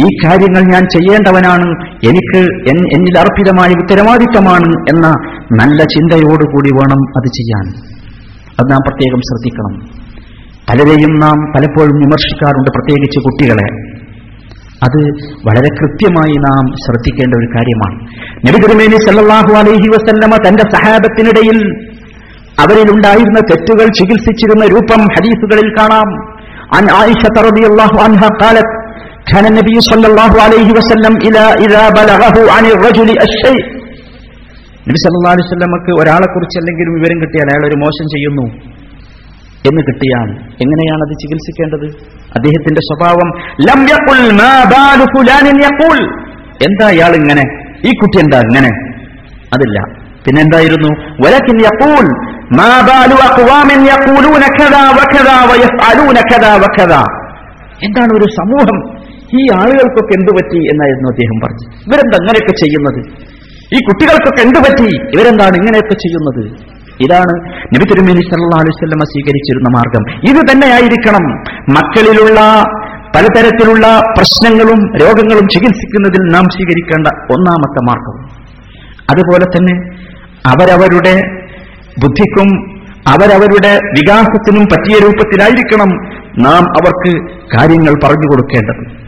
ഈ 0.00 0.08
കാര്യങ്ങൾ 0.24 0.72
ഞാൻ 0.72 0.82
ചെയ്യേണ്ടവനാണ്. 0.82 1.66
എനിക്ക് 2.08 2.38
എന്നിൽ 2.46 3.18
അർപ്പിതമായ 3.18 3.68
ഉത്തരവാദിത്തമാണ് 3.68 4.94
എന്ന 4.94 5.08
നല്ല 5.52 5.82
ചിന്തയോടുകൂടി 5.82 6.70
വേണം 6.74 7.08
അത് 7.18 7.26
ചെയ്യാൻ. 7.26 7.68
അത് 8.60 8.72
നാം 8.72 8.80
പ്രത്യേകം 8.86 9.18
ശ്രദ്ധിക്കണം. 9.18 10.04
പലരെയും 10.70 11.14
നാം 11.20 11.52
പലപ്പോഴും 11.56 11.96
വിമർശിക്കാറുണ്ട് 11.96 12.70
പ്രത്യേകിച്ച് 12.70 13.18
കുട്ടികളെ. 13.18 13.94
അത് 14.84 15.06
വളരെ 15.46 15.68
കൃത്യമായി 15.74 16.32
നാം 16.32 16.66
ശ്രദ്ധിക്കേണ്ട 16.66 17.34
ഒരു 17.38 17.46
കാര്യമാണ്. 17.46 18.00
നബി 18.48 18.96
സല്ലാഹു 18.96 19.54
അലൈഹി 19.54 19.88
വസല്ലമ 19.88 20.48
തന്റെ 20.48 20.62
സഹാബത്തിനിടയിൽ 20.76 21.86
അവരിലുണ്ടായിരുന്ന 22.60 23.38
തെറ്റുകൾ 23.40 23.86
ചികിത്സിച്ചിരുന്ന 23.92 24.66
രൂപം 24.66 25.02
ഹദീസുകളിൽ 25.02 25.74
കാണാം. 25.80 26.33
عن 26.69 26.85
عائشة 26.89 27.35
رضي 27.41 27.63
الله 27.65 27.91
عنها 28.01 28.27
قالت 28.37 28.69
كان 29.27 29.45
النبي 29.45 29.77
صلى 29.83 30.07
الله 30.07 30.31
عليه 30.45 30.69
وسلم 30.77 31.13
إلى 31.19 31.43
إذا 31.65 31.83
بلغه 31.91 32.35
عن 32.49 32.63
الرجل 32.67 33.09
الشيء 33.25 33.63
നബി 34.87 34.99
സല്ലല്ലാഹു 34.99 35.33
അലൈഹി 35.35 35.47
വസല്ലമക്ക് 35.47 35.91
ഒരാളെ 36.01 36.27
കുറിച്ച് 36.29 36.57
എന്തെങ്കിലും 36.61 36.93
വിവരം 36.97 37.17
കിട്ടിയാൽ 37.21 37.47
അയാൾ 37.51 37.63
ഒരു 37.67 37.77
മോശം 37.81 38.05
ചെയ്യുന്നു 38.13 38.45
എന്ന് 39.65 39.81
കിട്ടിയാൽ 39.87 40.29
എങ്ങനെയാണ് 40.63 41.01
അത് 41.05 41.13
ചികിത്സിക്കേണ്ടത് 41.21 41.85
അദ്ദേഹത്തിന്റെ 42.37 42.81
സ്വഭാവം 42.87 43.29
ലം 43.67 43.81
യഖുൽ 43.91 44.23
മാ 44.39 44.51
ബാലു 44.73 45.05
ഫുലാനിൻ 45.13 45.59
യഖുൽ 45.65 45.99
എന്താ 46.67 46.87
ഇയാൾ 46.95 47.13
ഇങ്ങനെ 47.21 47.43
ഈ 47.87 47.93
കുട്ടി 47.99 48.17
എന്താ 48.23 48.39
ഇങ്ങനെ 48.47 48.71
അതില്ല 49.51 49.77
പിന്നെ 50.25 50.39
എന്തായിരുന്നു 50.45 50.91
വലക്കിൻ 51.23 51.59
യഖൂൽ 51.67 52.07
എന്താണ് 57.86 58.14
ഒരു 58.14 58.26
സമൂഹം? 58.30 58.78
ഈ 59.36 59.46
ആളുകൾക്കൊക്കെ 59.58 60.14
എന്തു 60.18 60.32
പറ്റി 60.32 60.56
എന്നായിരുന്നു 60.56 61.08
അദ്ദേഹം 61.08 61.38
പറഞ്ഞു 61.44 61.66
ഇവരെന്താ 61.88 62.16
അങ്ങനെയൊക്കെ 62.20 62.52
ചെയ്യുന്നത്? 62.52 63.00
ഈ 63.74 63.78
കുട്ടികൾക്കൊക്കെ 63.78 64.42
എന്തു 64.42 64.60
പറ്റി? 64.60 64.96
ഇവരെന്താണ് 64.96 65.56
ഇങ്ങനെയൊക്കെ 65.56 65.94
ചെയ്യുന്നത്? 65.94 66.74
ഇതാണ് 67.00 67.32
നബി 67.74 67.84
തിരുമേനി 67.84 68.20
സല്ലാ 68.20 68.58
അലൈഹി 68.58 68.74
വസല്ലമ 68.74 69.04
സ്വീകരിച്ചിരുന്ന 69.04 69.68
മാർഗം. 69.68 70.30
ഇത് 70.30 70.52
തന്നെയായിരിക്കണം 70.52 71.24
മക്കളിലുള്ള 71.70 72.40
പലതരത്തിലുള്ള 73.16 73.86
പ്രശ്നങ്ങളും 73.98 74.96
രോഗങ്ങളും 75.02 75.48
ചികിത്സിക്കുന്നതിൽ 75.48 76.32
നാം 76.32 76.44
സ്വീകരിക്കേണ്ട 76.44 77.06
ഒന്നാമത്തെ 77.06 77.80
മാർഗം. 77.84 78.16
അതുപോലെ 79.12 79.44
തന്നെ 79.44 79.74
അവരവരുടെ 80.46 81.44
ബുദ്ധിക്കും 82.02 82.74
അവരവരുടെ 83.08 83.76
വികാസത്തിനും 83.76 84.64
പറ്റിയ 84.64 84.98
രൂപത്തിലായിരിക്കണം 85.02 85.88
നാം 86.38 86.62
അവർക്ക് 86.64 87.20
കാര്യങ്ങൾ 87.56 87.92
പറഞ്ഞു 88.04 88.26
കൊടുക്കേണ്ടത്. 88.26 89.04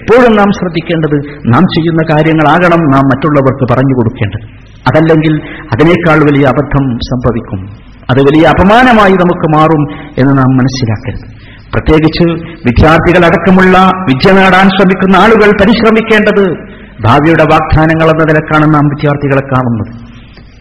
എപ്പോഴും 0.00 0.36
നാം 0.36 0.52
ശ്രദ്ധിക്കേണ്ടത് 0.52 1.16
നാം 1.54 1.62
ചെയ്യുന്ന 1.62 2.14
കാര്യങ്ങളാകണം 2.14 2.90
നാം 2.90 3.04
മറ്റുള്ളവർക്ക് 3.04 3.74
പറഞ്ഞു 3.74 3.94
കൊടുക്കേണ്ടത്. 3.96 4.60
അതല്ലെങ്കിൽ 4.88 5.40
അതിനേക്കാൾ 5.72 6.24
വലിയ 6.24 6.46
അബദ്ധം 6.46 6.98
സംഭവിക്കും. 6.98 7.90
അത് 8.10 8.22
വലിയ 8.22 8.46
അപമാനമായി 8.46 9.12
നമുക്ക് 9.12 9.58
മാറും 9.58 9.82
എന്ന് 10.18 10.38
നാം 10.38 10.56
മനസ്സിലാക്കരുത്. 10.56 11.40
പ്രത്യേകിച്ച് 11.74 12.44
വിദ്യാർത്ഥികളടക്കമുള്ള 12.52 13.78
വിദ്യ 14.02 14.32
നേടാൻ 14.32 14.68
ശ്രമിക്കുന്ന 14.68 15.16
ആളുകൾ 15.16 15.50
പരിശ്രമിക്കേണ്ടത് 15.50 16.58
ഭാവിയുടെ 17.06 17.42
വാഗ്ദാനങ്ങൾ 17.42 18.04
എന്ന 18.04 18.24
നിലക്കാണ് 18.24 18.74
നാം 18.74 18.88
വിദ്യാർത്ഥികളെ 18.88 19.40
കാണുന്നത്. 19.40 20.09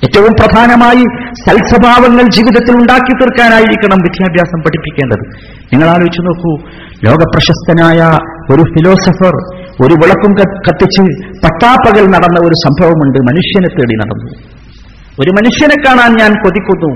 ഏറ്റവും 0.05 0.33
പ്രധാനമായി 0.39 1.03
സൽസ്വഭാവങ്ങൾ 1.45 2.25
ജീവിതത്തിൽ 2.35 2.73
ഉണ്ടാക്കി 2.81 3.13
തീർക്കാനായിരിക്കണം 3.19 3.99
വിദ്യാഭ്യാസം 4.05 4.59
പഠിപ്പിക്കേണ്ടത്. 4.65 5.23
നിങ്ങൾ 5.71 5.87
ആലോചിച്ചു 5.95 6.21
നോക്കൂ 6.21 6.51
ലോകപ്രശസ്തനായ 7.07 7.99
ഒരു 8.53 8.63
ഫിലോസഫർ 8.73 9.35
ഒരു 9.83 9.95
വിളക്കും 10.01 10.31
കത്തിച്ച് 10.67 11.03
പട്ടാപ്പകൽ 11.43 12.05
നടന്ന 12.15 12.37
ഒരു 12.47 12.55
സംഭവമുണ്ട് 12.65 13.19
മനുഷ്യനെ 13.29 13.69
തേടി 13.75 13.95
നടന്നു. 14.01 14.29
ഒരു 15.21 15.31
മനുഷ്യനെ 15.37 15.77
കാണാൻ 15.85 16.11
ഞാൻ 16.21 16.31
കൊതിക്കുന്നു. 16.43 16.91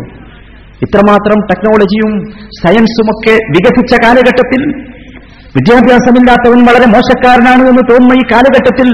ഇത്രമാത്രം 0.86 1.38
ടെക്നോളജിയും 1.50 2.13
സയൻസും 2.62 3.08
ഒക്കെ 3.13 3.36
വികസിച്ച 3.56 3.94
കാലഘട്ടത്തിൽ 4.06 4.62
വിദ്യാഭ്യാസമില്ലാത്തവൻ 5.58 6.60
വളരെ 6.70 6.88
മോശക്കാരനാണ് 6.96 7.63
എന്ന് 7.72 7.84
തോന്നുന്ന 7.89 8.20
ഈ 8.22 8.24
കാലഘട്ടത്തിൽ 8.32 8.89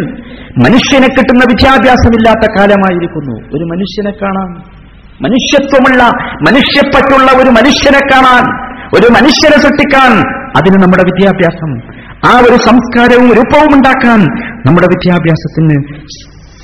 മനുഷ്യനെ 0.63 1.07
കിട്ടുന്ന 1.07 1.43
വിദ്യാഭ്യാസമില്ലാത്ത 1.49 2.45
കാലമായിരിക്കുന്നു. 2.57 3.35
ഒരു 3.57 3.63
മനുഷ്യനെ 3.63 4.11
കാണാൻ 4.11 4.49
മനുഷ്യത്വമുള്ള 5.21 6.03
മനുഷ്യപ്പറ്റുള്ള 6.47 7.41
ഒരു 7.41 7.49
മനുഷ്യനെ 7.49 7.99
കാണാൻ 8.11 8.43
ഒരു 8.97 9.07
മനുഷ്യനെ 9.11 9.57
സൃഷ്ടിക്കാൻ 9.57 10.11
അതിന് 10.57 10.83
നമ്മുടെ 10.83 11.03
വിദ്യാഭ്യാസം 11.03 11.71
ആ 12.29 12.39
ഒരു 12.39 12.57
സംസ്കാരവും 12.67 13.27
രൂപവും 13.29 13.71
ഉണ്ടാക്കാൻ 13.75 14.19
നമ്മുടെ 14.65 14.87
വിദ്യാഭ്യാസത്തിന് 14.87 15.77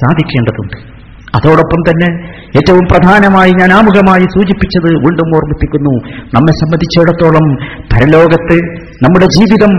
സാധിക്കേണ്ടതുണ്ട്. 0.02 0.95
അതോടൊപ്പം 1.36 1.82
തന്നെ 1.88 2.10
ഏറ്റവും 2.58 2.84
പ്രധാനമായി 2.92 3.52
ഞാൻ 3.52 3.72
ആമുഖമായി 3.78 4.26
സൂചിപ്പിച്ചത് 4.36 4.90
വീണ്ടും 5.06 5.30
ഓർമ്മിപ്പിക്കുന്നു. 5.38 5.94
നമ്മെ 6.36 6.54
സംബന്ധിച്ചിടത്തോളം 6.62 7.46
പരലോകത്ത് 7.94 8.58
നമ്മുടെ 9.04 9.28
ജീവിതം 9.38 9.74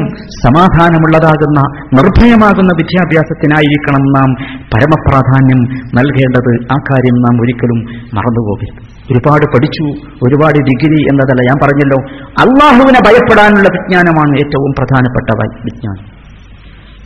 സമാധാനമുള്ളതാകുന്ന 0.44 1.60
നിർഭയമാകുന്ന 1.98 2.72
വിദ്യാഭ്യാസത്തിനായിരിക്കണം 2.80 4.02
നാം 4.16 4.30
പരമപ്രാധാന്യം 4.74 5.60
നൽകേണ്ടത്. 5.98 6.52
ആ 6.74 6.76
കാര്യം 6.88 7.16
നാം 7.26 7.36
ഒരിക്കലും 7.42 7.80
മറന്നുപോകരുത്. 8.16 8.82
ഒരുപാട് 9.10 9.46
പഠിച്ചു 9.54 9.86
ഒരുപാട് 10.26 10.58
ഡിഗ്രി 10.68 11.00
എന്നതല്ല 11.10 11.42
ഞാൻ 11.48 11.58
പറഞ്ഞല്ലോ. 11.62 11.98
അള്ളാഹുവിനെ 12.44 13.00
ഭയപ്പെടാനുള്ള 13.06 13.68
വിജ്ഞാനമാണ് 13.76 14.34
ഏറ്റവും 14.42 14.70
പ്രധാനപ്പെട്ട 14.78 15.30
വിജ്ഞാനം. 15.68 16.04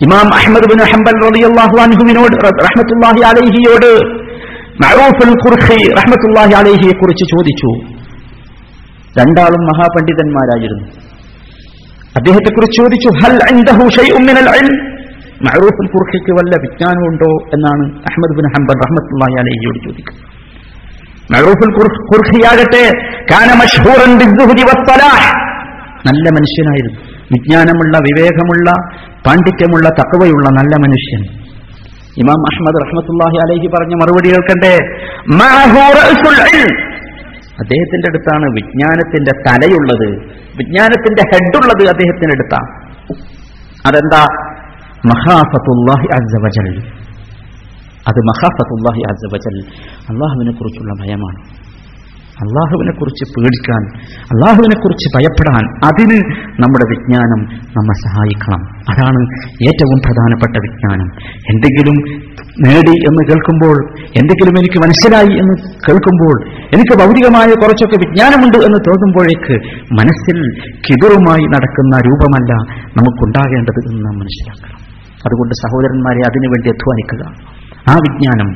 ഇമാം 0.06 0.26
അഹമ്മദ് 0.38 0.66
ബിൻ 0.72 0.80
ഹംബൽ 0.92 1.18
റളിയല്ലാഹു 1.28 1.76
അൻഹുവിനോട് 1.86 2.36
റഹ്മത്തുള്ളാഹി 2.46 3.22
അലൈഹിയോട് 3.30 3.90
മഅറൂഫുൽ 4.82 5.30
ഖുർഖി 5.30 5.92
റഹ്മത്തുള്ളാഹി 5.92 6.52
അലൈഹിയെ 6.52 6.92
കുറിച്ച് 6.92 7.24
ചോദിച്ചു. 7.24 8.00
രണ്ടാളും 9.20 9.60
മഹാപണ്ഡിതന്മാരായിരുന്നു. 9.60 10.88
അദ്ദേഹത്തെക്കുറിച്ച് 12.16 12.82
ചോദിച്ചു 12.82 13.08
ഹൽ 13.08 13.38
മഅറൂഫുൽ 15.42 15.86
ഖുർഖിക്ക് 15.86 16.32
വല്ല 16.32 16.60
വിജ്ഞാനമുണ്ടോ 16.60 17.44
എന്നാണ് 17.54 17.82
അഹമ്മദ് 17.82 18.36
ബിൻ 18.36 18.44
ചോദിക്കുന്നത് 19.64 20.04
ഖുർ- 21.72 22.14
ഖുർഖിയാകട്ടെ 22.14 22.90
കാന 23.32 23.58
മഷ്ഹൂറൻ 23.58 24.18
ബിസ്സുഹ്ദി 24.18 24.62
വസ്സലാഹ്. 24.62 25.50
നല്ല 26.06 26.28
മനുഷ്യനായിരുന്നു. 26.28 27.00
വിജ്ഞാനമുള്ള 27.32 27.98
വിവേകമുള്ള 27.98 28.70
പാണ്ഡിത്യമുള്ള 29.26 29.88
തക്കവയുള്ള 29.88 30.48
നല്ല 30.48 30.76
മനുഷ്യൻ. 30.76 31.39
ഇമാം 32.20 32.40
അഹമ്മദ് 32.40 32.86
റഹ്മത്തുള്ളാഹി 32.86 33.36
അലൈഹി 33.36 33.66
പറഞ്ഞ 33.66 33.94
മറുപടി 33.94 34.28
കേൾക്കണ്ടേ. 34.28 34.74
അദ്ദേഹത്തിന്റെ 37.60 38.08
അടുത്താണ് 38.08 38.44
വിജ്ഞാനത്തിന്റെ 38.44 39.32
തലയുള്ളത്. 39.46 40.08
വിജ്ഞാനത്തിന്റെ 40.58 41.22
ഹെഡുള്ളത് 41.22 41.88
അദ്ദേഹത്തിന്റെ 41.88 42.34
അടുത്താണ്. 42.36 42.90
അതെന്താ? 43.86 44.26
മഹാഫത്തുല്ലാഹി 45.06 46.06
അസ്സവജൽ 46.06 46.82
അത് 48.08 48.20
മഹാഫത്തുല്ലാഹി 48.20 49.00
അസ്സവജൽ 49.00 49.58
അള്ളാഹുവിനെ 50.12 50.52
കുറിച്ചുള്ള 50.52 50.92
ഭയമാണ്. 51.00 51.59
അള്ളാഹുവിനെ 52.40 52.92
കുറിച്ച് 52.92 53.24
പേടിക്കാൻ 53.30 53.82
അള്ളാഹുവിനെ 54.22 54.76
കുറിച്ച് 54.80 55.08
ഭയപ്പെടാൻ 55.16 55.64
അതിന് 55.88 56.18
നമ്മുടെ 56.62 56.86
വിജ്ഞാനം 56.90 57.40
നമ്മെ 57.76 57.94
സഹായിക്കണം. 57.94 58.62
അതാണ് 58.92 59.20
ഏറ്റവും 59.68 59.98
പ്രധാനപ്പെട്ട 60.06 60.56
വിജ്ഞാനം. 60.56 61.08
എന്തെങ്കിലും 61.50 61.96
നേടി 62.66 62.94
എന്ന് 63.08 63.22
കേൾക്കുമ്പോൾ 63.30 63.76
എന്തെങ്കിലും 64.00 64.54
എനിക്ക് 64.58 64.78
മനസ്സിലായി 64.78 65.32
എന്ന് 65.38 65.54
കേൾക്കുമ്പോൾ 65.88 66.36
എനിക്ക് 66.74 66.94
ഭൗതികമായ 67.00 67.46
കുറച്ചൊക്കെ 67.46 67.96
വിജ്ഞാനമുണ്ട് 67.96 68.58
എന്ന് 68.58 68.78
തോന്നുമ്പോഴേക്ക് 68.88 69.56
മനസ്സിൽ 69.92 70.38
കിബിറുമായി 70.72 71.44
നടക്കുന്ന 71.44 71.96
രൂപമല്ല 72.08 72.52
നമുക്കുണ്ടാകേണ്ടത് 72.96 73.80
എന്ന് 73.86 74.06
നാം 74.06 74.18
മനസ്സിലാക്കണം. 74.18 74.80
അതുകൊണ്ട് 75.26 75.54
സഹോദരന്മാരെ 75.54 76.20
അതിനുവേണ്ടി 76.20 76.68
അധ്വാനിക്കുക. 76.68 77.59
ആ 77.88 77.94
വിജ്ഞാനം 77.94 78.48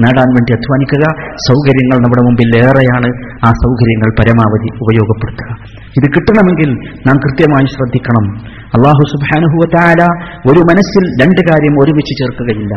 നേടാൻ 0.00 0.28
വേണ്ടി 0.28 0.52
അധ്വാനിക്കുക. 0.52 1.32
സൗകര്യങ്ങൾ 1.34 1.96
നമ്മുടെ 1.96 2.22
മുമ്പിൽ 2.22 2.56
ഏറെയാണ്. 2.56 3.06
ആ 3.44 3.50
സൗകര്യങ്ങൾ 3.50 4.14
പരമാവധി 4.20 4.74
ഉപയോഗപ്പെടുത്തുക. 4.76 5.56
ഇത് 5.70 6.10
കിട്ടണമെങ്കിൽ 6.10 6.68
നാം 7.06 7.16
കൃത്യമായി 7.16 7.64
ശ്രദ്ധിക്കണം. 7.64 8.38
അള്ളാഹു 8.46 9.02
സുബാനുഭവത്തായ 9.10 10.22
ഒരു 10.50 10.58
മനസ്സിൽ 10.58 11.24
രണ്ട് 11.24 11.40
കാര്യം 11.52 11.82
ഒരുമിച്ച് 11.82 12.18
ചേർക്കുകയില്ല. 12.18 12.74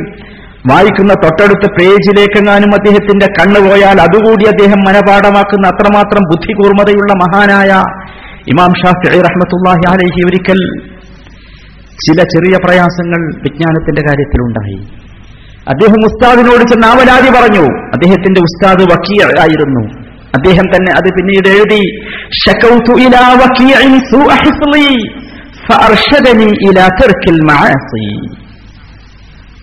വായിക്കുന്ന 0.71 1.15
തൊട്ടടുത്ത 1.15 1.73
പേജിലേക്കെങ്ങാനും 1.79 2.71
അദ്ദേഹത്തിന്റെ 2.75 3.27
കണ്ണ് 3.27 3.71
പോയാൽ 3.71 4.01
അതുകൂടി 4.01 4.45
അദ്ദേഹം 4.45 4.81
മനപാഠമാക്കുന്ന 4.89 5.67
അത്രമാത്രം 5.67 6.23
ബുദ്ധികൂർമ്മതയുള്ള 6.23 7.13
മഹാനായ 7.13 7.71
ഇമാം 8.53 8.73
ഷാഫി 8.85 9.09
റഹ്മത്തുല്ലാഹി 9.09 9.85
അലൈഹി 9.93 10.23
ഒരിക്കൽ 10.27 10.61
ചില 12.07 12.23
ചെറിയ 12.23 12.57
പ്രയാസങ്ങൾ 12.65 13.21
വിജ്ഞാനത്തിന്റെ 13.43 14.03
കാര്യത്തിലുണ്ടായി. 14.03 14.79
അദ്ദേഹം 15.69 16.01
ഉസ്താദിനോട് 16.05 16.65
ചെന്ന് 16.71 16.87
ആവലാതി 16.87 17.31
പറഞ്ഞു. 17.39 17.65
അദ്ദേഹത്തിന്റെ 17.67 18.41
ഉസ്താദ് 18.41 18.83
വക്കീ 18.83 19.41
ആയിരുന്നു. 19.43 20.04
അദ്ദേഹം 20.35 20.67
തന്നെ 20.77 20.93
അത് 20.97 21.09
പിന്നീട് 21.15 21.49
എഴുതി. 21.49 21.83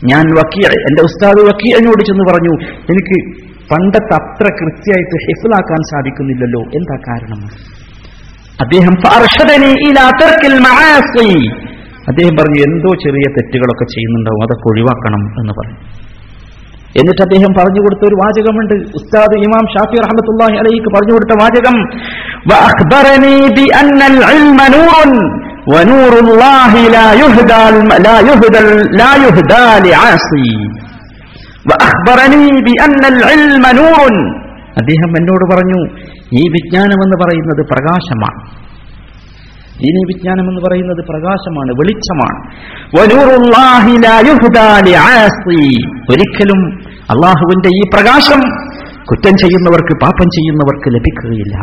ഞാൻ 0.04 0.26
വക്കീ 0.38 0.62
എന്റെ 0.64 1.02
ഉസ്താദ് 1.02 1.42
വക്കീഅനോട് 1.48 2.04
ചെന്ന് 2.04 2.24
പറഞ്ഞു 2.32 2.54
എനിക്ക് 2.92 3.18
പണ്ടത്തെ 3.74 4.14
അത്ര 4.14 4.46
കൃത്യമായിട്ട് 4.62 5.16
ഹിഫിലാക്കാൻ 5.26 5.82
സാധിക്കുന്നില്ലല്ലോ 5.92 6.62
എന്താ 6.62 6.96
കാരണം? 7.08 7.42
അദ്ദേഹം 8.62 8.96
അദ്ദേഹം 12.08 12.36
പറഞ്ഞു 12.36 12.60
എന്തോ 12.62 12.90
ചെറിയ 12.90 13.26
തെറ്റുകളൊക്കെ 13.30 13.84
ചെയ്യുന്നുണ്ടാവും 13.84 14.44
അതൊക്കെ 14.44 14.68
ഒഴിവാക്കണം 14.70 15.24
എന്ന് 15.40 15.54
പറഞ്ഞു. 15.54 15.78
എന്നിട്ട് 17.00 17.22
അദ്ദേഹം 17.22 17.52
പറഞ്ഞു 17.58 17.82
കൊടുത്ത 17.84 18.04
ഒരു 18.10 18.18
വാചകമുണ്ട്. 18.22 18.76
ഉസ്താദ് 19.00 19.36
ഇമാം 19.48 19.66
ഷാഫി 19.74 19.98
റഹമത്തുല്ലാഹി 20.06 20.56
അലൈക്ക് 20.62 20.90
പറഞ്ഞു 20.96 21.14
കൊടുത്ത 21.16 21.34
വാചകം 21.42 21.78
അദ്ദേഹം 34.82 35.12
എന്നോട് 35.20 35.46
പറഞ്ഞു 35.54 35.80
ഈ 36.40 36.44
വിജ്ഞാനം 36.56 37.00
എന്ന് 37.06 37.18
പറയുന്നത് 37.24 37.64
പ്രകാശമാണ്. 37.72 38.40
ദീനീ 39.80 40.02
വിജ്ഞാനം 40.08 40.50
എന്ന് 40.50 40.62
പറയുന്നത് 40.62 41.06
പ്രകാശമാണ് 41.10 41.72
വെളിച്ചമാണ്. 41.72 42.56
ഒരിക്കലും 46.12 46.80
അള്ളാഹുവിന്റെ 47.02 47.70
ഈ 47.70 47.82
പ്രകാശം 47.94 48.42
കുറ്റം 49.04 49.38
ചെയ്യുന്നവർക്ക് 49.38 49.94
പാപം 50.02 50.26
ചെയ്യുന്നവർക്ക് 50.26 50.96
ലഭിക്കുകയില്ല. 50.96 51.58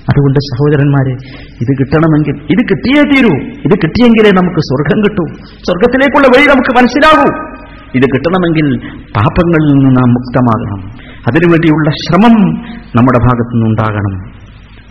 അതുകൊണ്ട് 0.00 0.38
സഹോദരന്മാരെ 0.38 1.12
ഇത് 1.60 1.78
കിട്ടണമെങ്കിൽ 1.78 2.36
ഇത് 2.50 2.62
കിട്ടിയേ 2.70 3.02
തീരൂ. 3.02 3.36
ഇത് 3.44 3.78
കിട്ടിയെങ്കിലേ 3.78 4.30
നമുക്ക് 4.30 4.60
സ്വർഗം 4.60 5.00
കിട്ടൂ. 5.00 5.24
സ്വർഗത്തിലേക്കുള്ള 5.42 6.28
വഴി 6.28 6.46
നമുക്ക് 6.54 6.78
മനസ്സിലാകൂ. 6.78 7.50
ഇത് 7.94 8.02
കിട്ടണമെങ്കിൽ 8.02 8.88
പാപങ്ങളിൽ 9.16 9.74
നിന്ന് 9.74 9.96
നാം 9.96 10.10
മുക്തമാകണം. 10.10 11.10
അതിനുവേണ്ടിയുള്ള 11.28 11.90
ശ്രമം 11.90 12.52
നമ്മുടെ 12.96 13.18
ഭാഗത്തു 13.18 13.54
നിന്നുണ്ടാകണം 13.54 14.40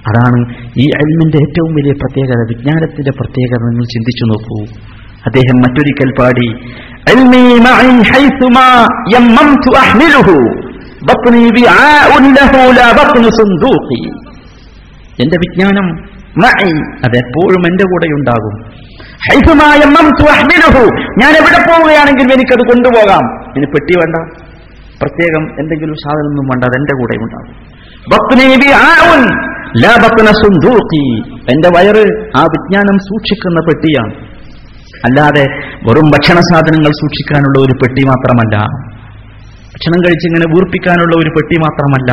അതാണ് 0.08 0.56
ഈ 0.78 0.90
അൽമിന്റെ 0.90 1.38
ഏറ്റവും 1.38 1.76
വലിയ 1.76 1.92
പ്രത്യേകത 1.92 2.46
വിജ്ഞാനത്തിന്റെ 2.50 3.12
പ്രത്യേകത 3.12 3.58
നിങ്ങൾ 3.58 3.84
ചിന്തിച്ചു 3.84 4.26
നോക്കൂ. 4.26 4.82
അദ്ദേഹം 5.26 5.58
മറ്റൊരിക്കൽ 5.58 6.14
പാടി. 6.20 6.48
എന്റെ 15.24 15.38
വിജ്ഞാനം 15.38 16.10
അതെപ്പോഴും 17.06 17.62
എന്റെ 17.70 17.84
കൂടെ 17.84 18.08
ഉണ്ടാകും 18.14 18.56
ഞാൻ 21.22 21.32
എവിടെ 21.32 21.60
പോവുകയാണെങ്കിലും 21.70 22.34
എനിക്കത് 22.34 22.60
കൊണ്ടുപോകാം. 22.60 23.54
ഇനി 23.58 23.66
പെട്ടി 23.66 24.00
വേണ്ട. 24.00 24.16
പ്രത്യേകം 25.02 25.60
എന്തെങ്കിലും 25.60 25.94
സാധനമൊന്നും 25.94 26.48
വേണ്ട 26.48 26.64
അതെന്റെ 26.64 26.96
കൂടെ 26.98 27.18
ഉണ്ടാകും 27.18 27.79
എന്റെ 31.54 31.70
വയറ് 31.76 32.04
ആ 32.38 32.44
വിജ്ഞാനം 32.44 32.98
സൂക്ഷിക്കുന്ന 33.00 33.60
പെട്ടിയാണ്. 33.60 34.14
അല്ലാതെ 35.06 35.44
വെറും 35.88 36.10
ഭക്ഷണ 36.10 36.40
സാധനങ്ങൾ 36.40 36.92
സൂക്ഷിക്കാനുള്ള 36.92 37.60
ഒരു 37.60 37.74
പെട്ടി 37.74 38.08
മാത്രമല്ല. 38.08 38.56
ഭക്ഷണം 39.74 40.00
കഴിച്ചിങ്ങനെ 40.00 40.46
വീർപ്പിക്കാനുള്ള 40.50 41.16
ഒരു 41.18 41.30
പെട്ടി 41.30 41.58
മാത്രമല്ല. 41.60 42.12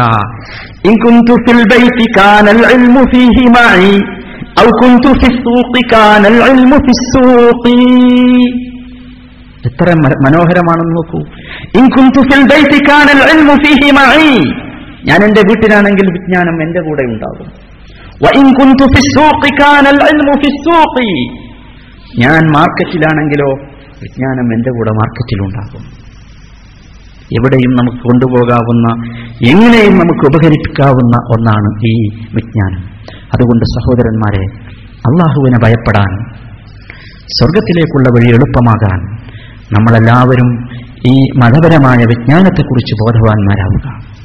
എത്ര 9.66 9.94
മനോഹരമാണെന്ന് 10.25 10.96
നോക്കൂ. 10.96 11.20
ഞാൻ 15.07 15.25
എന്റെ 15.25 15.40
വീട്ടിലാണെങ്കിൽ 15.40 16.12
വിജ്ഞാനം 16.12 16.62
എന്റെ 16.62 16.81
കൂടെ 16.81 17.03
ഉണ്ടാകും. 17.03 17.49
ഞാൻ 22.19 22.42
മാർക്കറ്റിലാണെങ്കിലോ 22.51 23.51
വിജ്ഞാനം 24.03 24.55
എന്റെ 24.55 24.71
കൂടെ 24.71 24.90
മാർക്കറ്റിലുണ്ടാകും. 24.90 26.07
എവിടെയും 27.38 27.73
നമുക്ക് 27.73 27.97
കൊണ്ടുപോകാവുന്ന 27.97 28.88
എങ്ങനെയും 29.51 29.92
നമുക്ക് 29.92 30.27
ഉപകരിപ്പിക്കാവുന്ന 30.27 31.16
ഒന്നാണ് 31.16 31.87
ഈ 31.87 32.09
വിജ്ഞാനം. 32.35 32.83
അതുകൊണ്ട് 33.35 33.64
സഹോദരന്മാരെ 33.64 34.45
അള്ളാഹുവിനെ 34.97 35.59
ഭയപ്പെടാൻ 35.64 36.31
സ്വർഗത്തിലേക്കുള്ള 37.38 38.09
വഴി 38.09 38.29
എളുപ്പമാകാൻ 38.29 39.01
നമ്മളെല്ലാവരും 39.73 40.69
ഈ 41.09 41.21
മതപരമായ 41.38 41.97
വിജ്ഞാനത്തെക്കുറിച്ച് 41.97 42.95
ബോധവാന്മാരാവുക. 42.95 44.15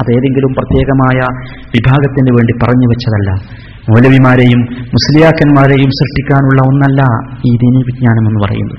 അതേതെങ്കിലും 0.00 0.52
പ്രത്യേകമായ 0.52 1.18
വിഭാഗത്തിന് 1.66 2.30
വേണ്ടി 2.30 2.52
പറഞ്ഞു 2.52 2.86
വെച്ചതല്ല. 2.86 3.30
മൗലവിമാരെയും 3.74 4.60
മുസ്ലിയാക്കന്മാരെയും 4.70 5.90
സൃഷ്ടിക്കാനുള്ള 5.90 6.62
ഒന്നല്ല 6.62 7.02
ഈ 7.46 7.56
ദീനി 7.56 7.82
വിജ്ഞാനം 7.86 8.28
എന്ന് 8.28 8.40
പറയുന്നത്. 8.46 8.78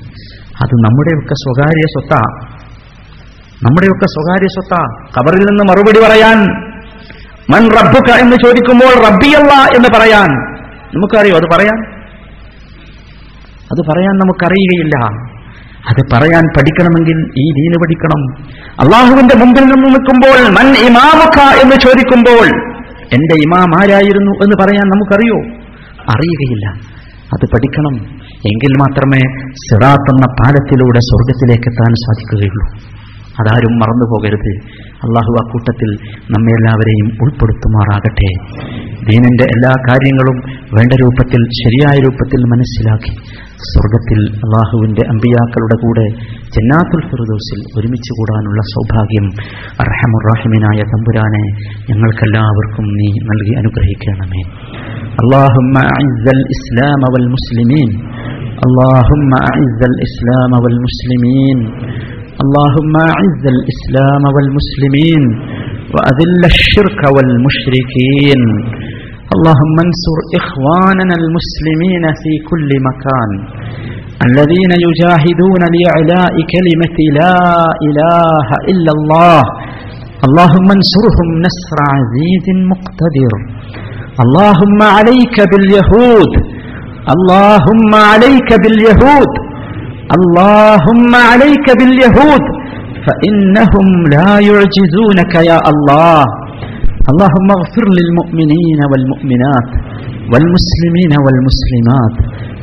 അത് 0.62 0.74
നമ്മുടെയൊക്കെ 0.74 1.34
സ്വകാര്യ 1.34 1.80
സ്വത്ത. 1.80 2.14
നമ്മുടെയൊക്കെ 3.66 4.06
സ്വകാര്യ 4.06 4.46
സ്വത്ത. 4.46 4.82
കബറിൽ 5.18 5.38
നിന്ന് 5.38 5.64
മറുപടി 5.64 5.98
പറയാൻ. 6.08 6.36
മൻ 7.54 7.70
റബ്ബുക 7.70 8.12
എന്ന് 8.20 8.36
ചോദിക്കുമ്പോൾ 8.44 9.10
റബ്ബിയല്ല 9.10 9.76
എന്ന് 9.76 9.98
പറയാൻ. 9.98 10.50
നമുക്കറിയോ? 10.94 11.36
അത് 11.36 11.42
പറയാൻ? 11.42 11.90
അത് 13.72 13.92
പറയാൻ 13.92 14.18
നമുക്കറിയുകയില്ല. 14.18 15.29
അത് 15.88 16.02
പറയാൻ 16.12 16.44
പഠിക്കണമെങ്കിൽ 16.56 17.18
ഈ 17.38 17.52
ദീന് 17.52 17.74
പഠിക്കണം. 17.74 18.44
അള്ളാഹുവിന്റെ 18.80 19.34
മുമ്പിൽ 19.34 19.62
നിന്ന് 19.62 19.88
നിൽക്കുമ്പോൾ 19.88 20.52
മൻ 20.52 20.86
ഇമാമുഖ 20.86 21.62
എന്ന് 21.62 21.76
ചോദിക്കുമ്പോൾ 21.76 22.70
എന്റെ 23.12 23.34
ഇമാം 23.34 23.82
ആരായിരുന്നു 23.82 24.30
എന്ന് 24.30 24.64
പറയാൻ 24.64 24.88
നമുക്കറിയോ? 24.88 25.36
അറിയുകയില്ല. 26.00 26.66
അത് 27.32 27.46
പഠിക്കണം. 27.46 27.94
എങ്കിൽ 28.20 28.72
മാത്രമേ 28.80 29.18
സിറാത്ത് 29.44 30.10
എന്ന 30.10 30.34
പാലത്തിലൂടെ 30.42 30.98
സ്വർഗത്തിലേക്ക് 30.98 31.68
എത്താൻ 31.68 31.94
സാധിക്കുകയുള്ളൂ. 31.94 32.90
അതാരും 33.40 33.78
മറന്നു 33.78 34.04
പോകരുത് 34.04 34.80
അള്ളാഹു 35.05 35.31
ആ 35.39 35.43
കൂട്ടത്തിൽ 35.51 35.89
നമ്മെ 36.33 36.53
എല്ലാവരെയും 36.57 37.07
ഉൾപ്പെടുത്തുമാറാകട്ടെ 37.23 38.29
ദീനിന്റെ 39.09 39.45
എല്ലാ 39.55 39.71
കാര്യങ്ങളും 39.87 40.37
വേണ്ട 40.75 40.93
രൂപത്തിൽ 41.01 41.41
ശരിയായ 41.59 41.95
രൂപത്തിൽ 42.05 42.41
മനസ്സിലാക്കി 42.53 43.11
സ്വർഗത്തിൽ 43.65 44.19
അള്ളാഹുവിന്റെ 44.45 45.03
അമ്പിയാക്കളുടെ 45.11 45.77
കൂടെ 45.83 46.05
ജന്നാത്തുൽ 46.55 47.01
ഫിറുദോസിൽ 47.09 47.59
ഒരുമിച്ച് 47.77 48.11
കൂടാനുള്ള 48.17 48.61
സൗഭാഗ്യം 48.71 49.27
അർഹമുറാഹിമിനായ 49.85 50.81
തമ്പുരാനെ 50.93 51.43
ഞങ്ങൾക്കെല്ലാവർക്കും 51.89 52.87
നീ 52.97 53.09
നൽകി 53.29 53.55
അനുഗ്രഹിക്കണമേ 53.61 54.43
اللهم 55.23 55.75
أعز 55.87 56.25
الإسلام 56.37 57.01
والمسلمين 57.13 57.89
اللهم 58.65 59.31
أعز 59.43 59.81
الإسلام 59.83 60.51
والمسلمين 60.63 61.57
اللهم 62.44 62.94
أعز 63.12 63.42
الإسلام 63.54 64.22
والمسلمين 64.34 65.22
وأذل 65.94 66.42
الشرك 66.52 67.00
والمشركين. 67.14 68.42
اللهم 69.34 69.76
انصر 69.86 70.18
إخواننا 70.40 71.14
المسلمين 71.22 72.04
في 72.20 72.32
كل 72.50 72.70
مكان. 72.88 73.30
الذين 74.28 74.72
يجاهدون 74.86 75.62
لإعلاء 75.74 76.34
كلمة 76.54 76.98
لا 77.20 77.38
إله 77.88 78.48
إلا 78.72 78.92
الله. 78.96 79.42
اللهم 80.26 80.68
انصرهم 80.78 81.28
نصر 81.46 81.78
عزيز 81.94 82.46
مقتدر. 82.72 83.32
اللهم 84.24 84.80
عليك 84.96 85.36
باليهود. 85.50 86.32
اللهم 87.14 87.92
عليك 88.10 88.50
باليهود. 88.62 89.49
اللهم 90.18 91.12
عليك 91.30 91.66
باليهود 91.78 92.44
فإنهم 93.06 93.86
لا 94.14 94.30
يعجزونك 94.48 95.34
يا 95.50 95.58
الله. 95.70 96.22
اللهم 97.10 97.48
اغفر 97.58 97.84
للمؤمنين 97.98 98.80
والمؤمنات 98.90 99.68
والمسلمين 100.30 101.12
والمسلمات 101.24 102.14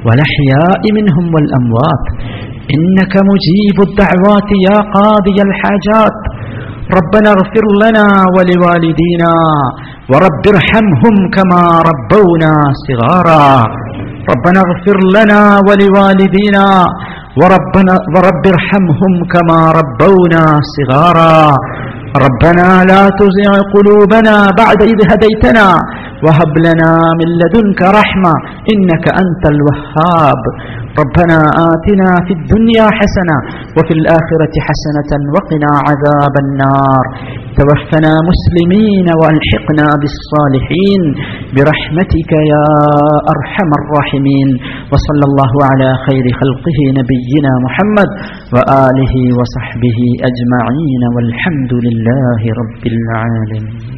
والأحياء 0.06 0.82
منهم 0.98 1.26
والأموات. 1.36 2.06
إنك 2.76 3.14
مجيب 3.32 3.78
الدعوات 3.88 4.50
يا 4.68 4.78
قاضي 4.96 5.38
الحاجات. 5.48 6.18
ربنا 6.98 7.30
اغفر 7.38 7.66
لنا 7.84 8.08
ولوالدينا 8.36 9.34
ورب 10.12 10.44
ارحمهم 10.54 11.16
كما 11.36 11.64
ربونا 11.90 12.54
صغارا. 12.88 13.48
ربنا 14.32 14.60
اغفر 14.68 14.98
لنا 15.18 15.42
ولوالدينا 15.68 16.66
وربنا 17.40 17.96
ورب 18.14 18.44
ارحمهم 18.56 19.14
كما 19.34 19.60
ربونا 19.80 20.44
صغارا. 20.76 21.38
ربنا 22.26 22.68
لا 22.92 23.04
تزغ 23.20 23.54
قلوبنا 23.74 24.36
بعد 24.62 24.80
إذ 24.92 25.00
هديتنا. 25.12 25.68
وهب 26.26 26.54
لنا 26.68 26.92
من 27.20 27.30
لدنك 27.42 27.82
رحمة 28.00 28.34
إنك 28.74 29.06
أنت 29.24 29.44
الوهاب. 29.54 30.42
ربنا 31.02 31.40
آتنا 31.72 32.10
في 32.26 32.34
الدنيا 32.40 32.86
حسنة 33.00 33.38
وفي 33.78 33.94
الآخرة 34.00 34.54
حسنة 34.68 35.12
وقنا 35.36 35.72
عذاب 35.88 36.34
النار. 36.46 37.06
توفنا 37.60 38.14
مسلمين 38.30 39.08
وألحقنا 39.20 39.88
بالصالحين. 40.02 41.02
برحمتك 41.56 42.32
يا 42.54 42.68
أرحم 43.34 43.70
الراحمين. 43.82 44.50
وصلى 44.92 45.26
الله 45.30 45.54
على 45.70 45.90
خير 46.06 46.26
خلقه 46.42 46.80
نبينا 47.00 47.52
محمد 47.66 48.10
وآله 48.54 49.16
وصحبه 49.40 50.00
أجمعين. 50.30 51.02
والحمد 51.16 51.72
لله 51.86 52.42
رب 52.62 52.84
العالمين. 52.94 53.97